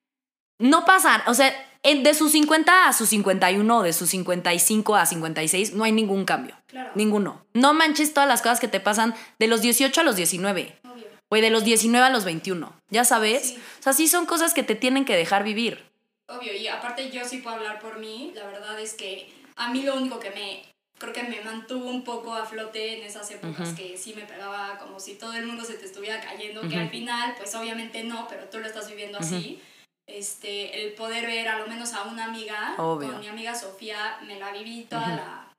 no 0.62 0.86
pasan, 0.86 1.21
o 1.28 1.34
sea, 1.34 1.54
de 1.84 2.13
sus 2.13 2.32
50 2.32 2.88
a 2.88 2.93
sus 2.93 3.10
51, 3.10 3.84
de 3.84 3.93
sus 3.93 4.10
55 4.12 4.95
a 4.95 5.06
56, 5.06 5.74
no 5.74 5.84
hay 5.84 5.91
ningún 5.91 6.26
cambio. 6.26 6.56
Ninguno. 6.95 7.45
No 7.54 7.74
manches 7.74 8.13
todas 8.13 8.30
las 8.30 8.41
cosas 8.41 8.60
que 8.60 8.67
te 8.67 8.80
pasan 8.80 9.15
de 9.39 9.47
los 9.47 9.62
18 9.62 10.02
a 10.02 10.04
los 10.04 10.15
19. 10.15 10.78
Güey, 11.30 11.41
de 11.41 11.50
los 11.50 11.63
19 11.63 12.06
a 12.06 12.10
los 12.10 12.26
21, 12.26 12.74
¿ya 12.89 13.06
sabes? 13.06 13.56
O 13.80 13.84
sea, 13.84 13.93
sí 13.93 14.10
son 14.10 14.26
cosas 14.26 14.54
que 14.54 14.63
te 14.63 14.76
tienen 14.76 15.06
que 15.06 15.15
dejar 15.15 15.45
vivir. 15.45 15.82
Obvio, 16.28 16.54
y 16.54 16.67
aparte 16.67 17.10
yo 17.10 17.24
sí 17.26 17.38
puedo 17.38 17.56
hablar 17.56 17.80
por 17.80 18.00
mí, 18.00 18.34
la 18.36 18.45
verdad 18.47 18.78
es 18.80 18.93
que 18.93 19.34
a 19.56 19.69
mí 19.69 19.84
lo 19.84 19.95
único 19.95 20.19
que 20.19 20.30
me, 20.32 20.63
creo 20.97 21.13
que 21.13 21.24
me 21.24 21.41
mantuvo 21.41 21.89
un 21.89 22.04
poco 22.04 22.36
a 22.36 22.45
flote 22.45 22.97
en 22.97 23.06
esas 23.06 23.32
épocas 23.32 23.69
que 23.69 23.97
sí 23.97 24.13
me 24.13 24.24
pegaba 24.24 24.78
como 24.78 25.00
si 25.00 25.15
todo 25.15 25.34
el 25.34 25.45
mundo 25.45 25.63
se 25.63 25.76
te 25.76 25.86
estuviera 25.86 26.19
cayendo, 26.19 26.67
que 26.67 26.76
al 26.76 26.89
final, 26.89 27.34
pues 27.38 27.56
obviamente 27.56 28.04
no, 28.04 28.28
pero 28.30 28.50
tú 28.50 28.60
lo 28.60 28.67
estás 28.67 28.89
viviendo 28.89 29.17
así. 29.17 29.62
Este, 30.08 30.84
el 30.84 30.94
poder 30.94 31.26
ver 31.26 31.48
a 31.48 31.60
lo 31.60 31.68
menos 31.68 31.94
a 31.94 32.04
una 32.04 32.26
amiga, 32.26 32.76
Obvio. 32.78 33.12
con 33.12 33.20
mi 33.22 33.28
amiga 33.28 33.56
Sofía, 33.56 34.20
me 34.24 34.40
la 34.40 34.52
viví 34.52 34.84
toda 34.84 35.08
la, 35.08 35.54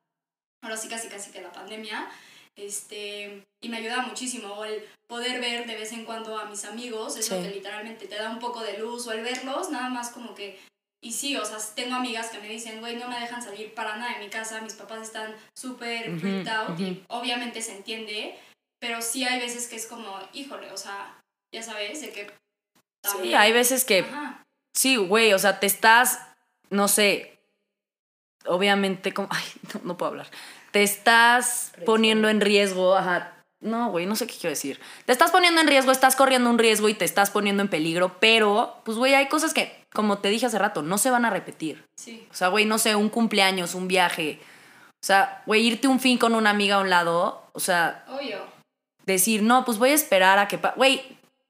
ahora 0.63 0.77
sí 0.77 0.89
casi 0.89 1.09
casi 1.09 1.31
que 1.31 1.41
la 1.41 1.53
pandemia, 1.53 2.11
este, 2.57 3.45
y 3.63 3.69
me 3.69 3.79
ayuda 3.79 4.03
muchísimo 4.03 4.65
el 4.65 4.87
poder 5.09 5.41
ver 5.41 5.67
de 5.67 5.77
vez 5.77 5.93
en 5.93 6.05
cuando 6.05 6.39
a 6.39 6.45
mis 6.45 6.65
amigos, 6.65 7.17
eso 7.17 7.41
que 7.41 7.49
literalmente 7.49 8.07
te 8.07 8.17
da 8.17 8.31
un 8.31 8.41
poco 8.41 8.61
de 8.61 8.79
luz, 8.79 9.07
o 9.07 9.13
el 9.13 9.23
verlos, 9.23 9.71
nada 9.71 9.89
más 9.89 10.11
como 10.11 10.35
que, 10.35 10.59
y 11.03 11.13
sí, 11.13 11.37
o 11.37 11.45
sea, 11.45 11.59
tengo 11.75 11.95
amigas 11.95 12.29
que 12.29 12.39
me 12.39 12.49
dicen, 12.49 12.81
güey, 12.81 12.97
no 12.97 13.09
me 13.09 13.19
dejan 13.19 13.43
salir 13.43 13.73
para 13.75 13.97
nada 13.97 14.15
de 14.15 14.25
mi 14.25 14.31
casa, 14.31 14.61
mis 14.61 14.75
papás 14.75 15.03
están 15.03 15.35
súper 15.57 16.19
freaked 16.19 16.49
out, 16.49 16.79
y 16.79 17.03
obviamente 17.09 17.63
se 17.63 17.77
entiende, 17.77 18.39
pero 18.81 19.01
sí 19.01 19.25
hay 19.25 19.41
veces 19.41 19.69
que 19.69 19.77
es 19.77 19.87
como, 19.87 20.19
híjole, 20.35 20.71
o 20.73 20.77
sea, 20.77 21.19
ya 21.55 21.63
sabes, 21.63 22.01
de 22.03 22.11
que... 22.11 22.42
Sí, 23.05 23.35
hay 23.35 23.53
veces 23.53 23.85
que... 23.85 24.07
Sí, 24.75 24.97
güey, 24.97 25.33
o 25.33 25.39
sea, 25.39 25.61
te 25.61 25.67
estás, 25.67 26.21
no 26.71 26.89
sé, 26.89 27.39
obviamente, 28.47 29.13
como, 29.13 29.29
ay, 29.31 29.45
no 29.85 29.97
puedo 29.97 30.11
hablar 30.11 30.31
te 30.73 30.83
estás 30.83 31.73
poniendo 31.87 32.29
en 32.29 32.41
riesgo, 32.41 32.97
ajá, 32.97 33.35
no, 33.61 33.91
güey, 33.91 34.07
no 34.07 34.17
sé 34.17 34.27
qué 34.27 34.35
quiero 34.35 34.51
decir. 34.51 34.81
Te 35.05 35.13
estás 35.13 35.31
poniendo 35.31 35.61
en 35.61 35.69
riesgo, 35.69 35.93
estás 35.93 36.17
corriendo 36.17 36.51
un 36.51 36.59
riesgo 36.59 36.89
y 36.89 36.95
te 36.95 37.05
estás 37.05 37.31
poniendo 37.31 37.63
en 37.63 37.69
peligro, 37.69 38.17
pero, 38.19 38.81
pues, 38.85 38.99
güey, 38.99 39.15
hay 39.15 39.29
cosas 39.29 39.55
que, 39.55 39.85
como 39.93 40.19
te 40.19 40.31
dije 40.31 40.47
hace 40.47 40.59
rato, 40.59 40.83
no 40.83 40.99
se 40.99 41.11
van 41.11 41.25
a 41.25 41.31
repetir. 41.31 41.85
Sí. 41.95 42.27
O 42.33 42.35
sea, 42.35 42.49
güey, 42.49 42.65
no 42.65 42.79
sé, 42.79 42.97
un 42.97 43.09
cumpleaños, 43.09 43.75
un 43.75 43.87
viaje. 43.87 44.41
O 45.01 45.07
sea, 45.07 45.43
güey, 45.47 45.65
irte 45.65 45.87
un 45.87 46.01
fin 46.01 46.19
con 46.19 46.35
una 46.35 46.51
amiga 46.51 46.77
a 46.77 46.81
un 46.81 46.91
lado, 46.91 47.47
o 47.53 47.61
sea... 47.61 48.05
Obvio. 48.09 48.41
Decir, 49.05 49.43
no, 49.43 49.65
pues 49.65 49.79
voy 49.79 49.91
a 49.91 49.95
esperar 49.95 50.39
a 50.39 50.49
que... 50.49 50.59
Güey, 50.77 51.03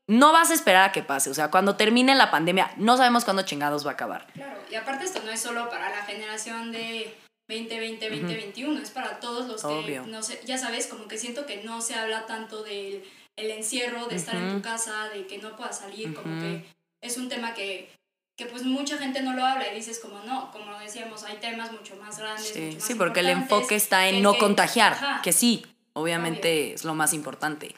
no 0.09 0.33
vas 0.33 0.51
a 0.51 0.55
esperar 0.55 0.91
a 0.91 0.93
que 0.93 1.03
pase. 1.03 1.31
O 1.31 1.35
sea, 1.35 1.51
cuando 1.51 1.77
termine 1.77 2.15
la 2.15 2.31
pandemia, 2.31 2.73
no 2.77 2.97
sabemos 2.97 3.25
cuándo 3.25 3.43
chingados 3.43 3.87
va 3.87 3.91
a 3.91 3.95
acabar. 3.95 4.27
Claro, 4.33 4.61
y 4.71 4.75
aparte 4.75 5.05
esto 5.05 5.21
no 5.25 5.31
es 5.31 5.41
solo 5.41 5.69
para 5.71 5.91
la 5.91 6.03
generación 6.05 6.73
de 6.73 7.17
2020, 7.49 8.11
2021, 8.11 8.81
es 8.81 8.91
para 8.91 9.21
todos 9.21 9.47
los 9.47 9.63
que, 9.63 10.01
no 10.07 10.23
sé, 10.23 10.41
ya 10.45 10.59
sabes, 10.59 10.87
como 10.87 11.09
que 11.09 11.19
siento 11.19 11.45
que 11.47 11.63
no 11.65 11.81
se 11.81 11.95
habla 11.95 12.27
tanto 12.27 12.63
del 12.63 13.05
el 13.37 13.51
encierro, 13.51 14.07
de 14.07 14.17
estar 14.17 14.37
en 14.37 14.53
tu 14.53 14.63
casa, 14.63 15.09
de 15.09 15.27
que 15.27 15.39
no 15.39 15.57
puedas 15.57 15.79
salir, 15.79 16.15
como 16.15 16.39
que 16.39 16.65
es 17.01 17.17
un 17.17 17.29
tema 17.29 17.55
que, 17.55 17.91
que 18.37 18.47
pues 18.47 18.65
mucha 18.65 18.99
gente 18.99 19.23
no 19.23 19.33
lo 19.33 19.45
habla 19.45 19.73
y 19.73 19.75
dices 19.75 19.99
como 19.99 20.23
no, 20.25 20.51
como 20.51 20.79
decíamos, 20.79 21.25
hay 21.25 21.39
temas 21.39 21.73
mucho 21.73 21.97
más 21.97 22.19
grandes. 22.19 22.49
Sí, 22.49 22.77
sí 22.79 22.95
porque 22.95 23.21
el 23.21 23.31
enfoque 23.31 23.75
está 23.75 24.09
en 24.09 24.23
no 24.23 24.37
contagiar, 24.37 25.23
que 25.23 25.33
sí, 25.33 25.67
obviamente 25.95 26.75
es 26.75 26.85
lo 26.85 26.95
más 26.95 27.15
importante, 27.15 27.75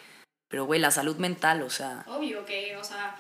pero 0.55 0.67
güey, 0.67 0.79
la 0.79 0.93
salud 0.93 1.17
mental, 1.17 1.65
o 1.65 1.69
sea... 1.69 2.05
Obvio 2.07 2.47
que, 2.47 2.77
o 2.77 2.85
sea, 2.85 3.17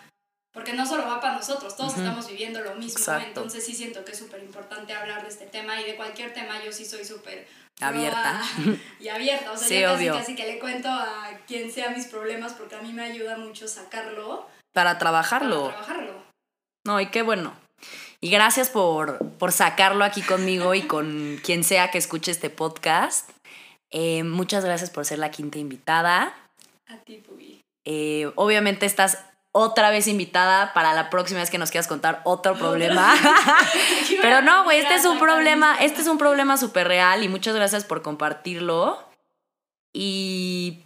porque 0.52 0.72
no 0.72 0.86
solo 0.86 1.04
va 1.04 1.20
para 1.20 1.34
nosotros, 1.34 1.76
todos 1.76 1.96
estamos 1.96 2.28
viviendo 2.28 2.60
lo 2.60 2.76
mismo, 2.76 2.96
Exacto. 2.96 3.26
entonces 3.26 3.66
sí 3.66 3.74
siento 3.74 4.04
que 4.04 4.12
es 4.12 4.18
súper 4.18 4.40
importante 4.40 4.92
hablar 4.92 5.22
de 5.24 5.30
este 5.30 5.46
tema 5.46 5.80
y 5.80 5.84
de 5.84 5.96
cualquier 5.96 6.32
tema 6.32 6.62
yo 6.64 6.70
sí 6.70 6.84
soy 6.84 7.04
súper 7.04 7.48
Abierta. 7.80 8.40
y 9.00 9.08
abierta, 9.08 9.50
o 9.50 9.56
sea, 9.56 9.66
Sí, 9.66 9.80
yo 9.80 9.94
casi, 9.94 10.06
casi 10.06 10.36
que 10.36 10.46
le 10.46 10.60
cuento 10.60 10.88
a 10.88 11.30
quien 11.48 11.72
sea 11.72 11.90
mis 11.90 12.06
problemas 12.06 12.52
porque 12.52 12.76
a 12.76 12.82
mí 12.82 12.92
me 12.92 13.02
ayuda 13.02 13.36
mucho 13.36 13.66
sacarlo 13.66 14.46
Para 14.72 14.90
para 14.90 14.98
trabajarlo. 15.00 15.70
trabajarlo. 15.70 16.22
No, 16.86 17.00
y 17.00 17.06
qué 17.06 17.22
bueno. 17.22 17.52
Y 18.20 18.30
gracias 18.30 18.70
por, 18.70 19.18
por 19.38 19.50
sacarlo 19.50 20.04
aquí 20.04 20.22
conmigo 20.22 20.72
y 20.76 20.82
con 20.82 21.40
quien 21.42 21.64
sea 21.64 21.90
que 21.90 21.98
escuche 21.98 22.30
este 22.30 22.48
podcast. 22.48 23.28
Eh, 23.90 24.22
muchas 24.22 24.64
gracias 24.64 24.90
por 24.90 25.04
ser 25.04 25.18
la 25.18 25.32
quinta 25.32 25.58
invitada. 25.58 26.32
A 26.86 26.98
ti, 26.98 27.16
Pubi. 27.16 27.62
Eh, 27.84 28.30
obviamente 28.36 28.86
estás 28.86 29.18
otra 29.52 29.90
vez 29.90 30.08
invitada 30.08 30.72
para 30.74 30.94
la 30.94 31.10
próxima 31.10 31.40
vez 31.40 31.48
que 31.48 31.58
nos 31.58 31.70
quieras 31.70 31.86
contar 31.86 32.20
otro 32.24 32.56
problema. 32.56 33.14
Pero 34.22 34.42
no, 34.42 34.64
güey, 34.64 34.80
este 34.80 34.94
es 34.94 35.04
un 35.04 35.18
problema, 35.18 35.76
este 35.80 36.00
es 36.00 36.08
un 36.08 36.18
problema 36.18 36.56
súper 36.56 36.88
real 36.88 37.22
y 37.22 37.28
muchas 37.28 37.54
gracias 37.54 37.84
por 37.84 38.02
compartirlo. 38.02 38.98
Y 39.92 40.80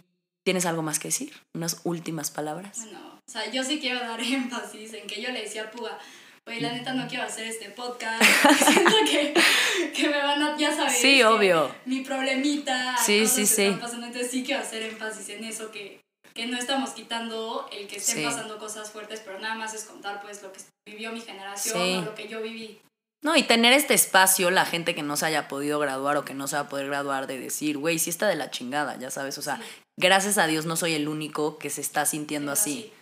¿tienes 0.45 0.65
algo 0.67 0.83
más 0.83 0.99
que 0.99 1.07
decir? 1.07 1.33
Unas 1.55 1.81
últimas 1.83 2.29
palabras. 2.29 2.83
Bueno, 2.83 2.99
o 3.27 3.31
sea, 3.31 3.49
yo 3.51 3.63
sí 3.63 3.79
quiero 3.79 3.99
dar 3.99 4.19
énfasis 4.21 4.93
en 4.93 5.07
que 5.07 5.21
yo 5.21 5.31
le 5.31 5.41
decía 5.41 5.63
a 5.63 5.71
Puga, 5.71 5.97
güey, 6.45 6.59
la 6.59 6.71
neta 6.71 6.93
no 6.93 7.07
quiero 7.07 7.23
hacer 7.23 7.47
este 7.47 7.71
podcast, 7.71 8.23
siento 8.67 8.95
que 9.05 10.09
me 10.09 10.17
van 10.17 10.43
a, 10.43 10.57
ya 10.57 10.75
sabes. 10.75 10.88
Sí, 11.01 11.23
obvio. 11.23 11.73
Mi 11.85 12.01
problemita, 12.01 12.97
Sí, 12.97 13.27
sí, 13.27 13.45
sí. 13.45 13.63
están 13.65 13.79
pasando, 13.79 14.07
entonces 14.07 14.31
sí 14.31 14.43
quiero 14.43 14.61
hacer 14.61 14.83
énfasis 14.83 15.29
en 15.29 15.43
eso, 15.43 15.71
que, 15.71 16.01
que 16.33 16.45
no 16.47 16.57
estamos 16.57 16.91
quitando 16.91 17.67
el 17.71 17.87
que 17.87 17.97
estén 17.97 18.17
Sí. 18.17 18.23
pasando 18.23 18.57
cosas 18.59 18.91
fuertes, 18.91 19.21
pero 19.25 19.39
nada 19.39 19.55
más 19.55 19.73
es 19.73 19.83
contar 19.85 20.21
pues 20.21 20.41
lo 20.43 20.51
que 20.51 20.59
vivió 20.87 21.11
mi 21.11 21.21
generación 21.21 21.77
Sí. 21.77 21.95
o 21.97 22.01
lo 22.01 22.15
que 22.15 22.27
yo 22.27 22.41
viví. 22.41 22.79
No, 23.21 23.35
y 23.35 23.43
tener 23.43 23.73
este 23.73 23.93
espacio, 23.93 24.49
la 24.49 24.65
gente 24.65 24.95
que 24.95 25.03
no 25.03 25.17
se 25.17 25.25
haya 25.25 25.49
podido 25.49 25.77
graduar 25.79 26.15
o 26.15 26.23
que 26.23 26.33
no 26.33 26.47
se 26.47 26.55
va 26.55 26.61
a 26.63 26.69
poder 26.69 26.87
graduar, 26.87 27.27
de 27.27 27.37
decir, 27.37 27.77
güey, 27.77 27.99
sí 27.99 28.09
está 28.09 28.27
de 28.27 28.35
la 28.37 28.49
chingada, 28.49 28.97
ya 28.97 29.11
sabes. 29.11 29.37
O 29.37 29.41
sea, 29.41 29.57
Sí. 29.57 29.63
gracias 29.99 30.37
a 30.37 30.47
Dios 30.47 30.65
no 30.65 30.77
soy 30.77 30.93
el 30.93 31.09
único 31.09 31.57
que 31.57 31.69
se 31.69 31.81
está 31.81 32.05
sintiendo 32.05 32.51
Pero 32.53 32.61
así. 32.61 32.73
sí. 32.83 32.93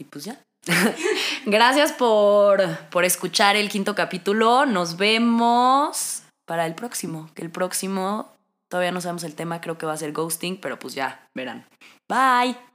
Y 0.00 0.04
pues 0.04 0.24
ya. 0.24 0.42
gracias 1.46 1.92
por, 1.92 2.62
por 2.90 3.04
escuchar 3.04 3.54
el 3.56 3.68
quinto 3.68 3.94
capítulo. 3.94 4.66
Nos 4.66 4.96
vemos 4.96 6.22
para 6.44 6.66
el 6.66 6.74
próximo. 6.74 7.30
Que 7.34 7.42
el 7.42 7.50
próximo, 7.50 8.32
todavía 8.68 8.92
no 8.92 9.00
sabemos 9.00 9.24
el 9.24 9.34
tema, 9.34 9.60
creo 9.60 9.78
que 9.78 9.86
va 9.86 9.92
a 9.92 9.96
ser 9.96 10.12
ghosting, 10.12 10.60
pero 10.60 10.78
pues 10.78 10.94
ya, 10.94 11.28
verán. 11.34 11.66
Bye. 12.08 12.71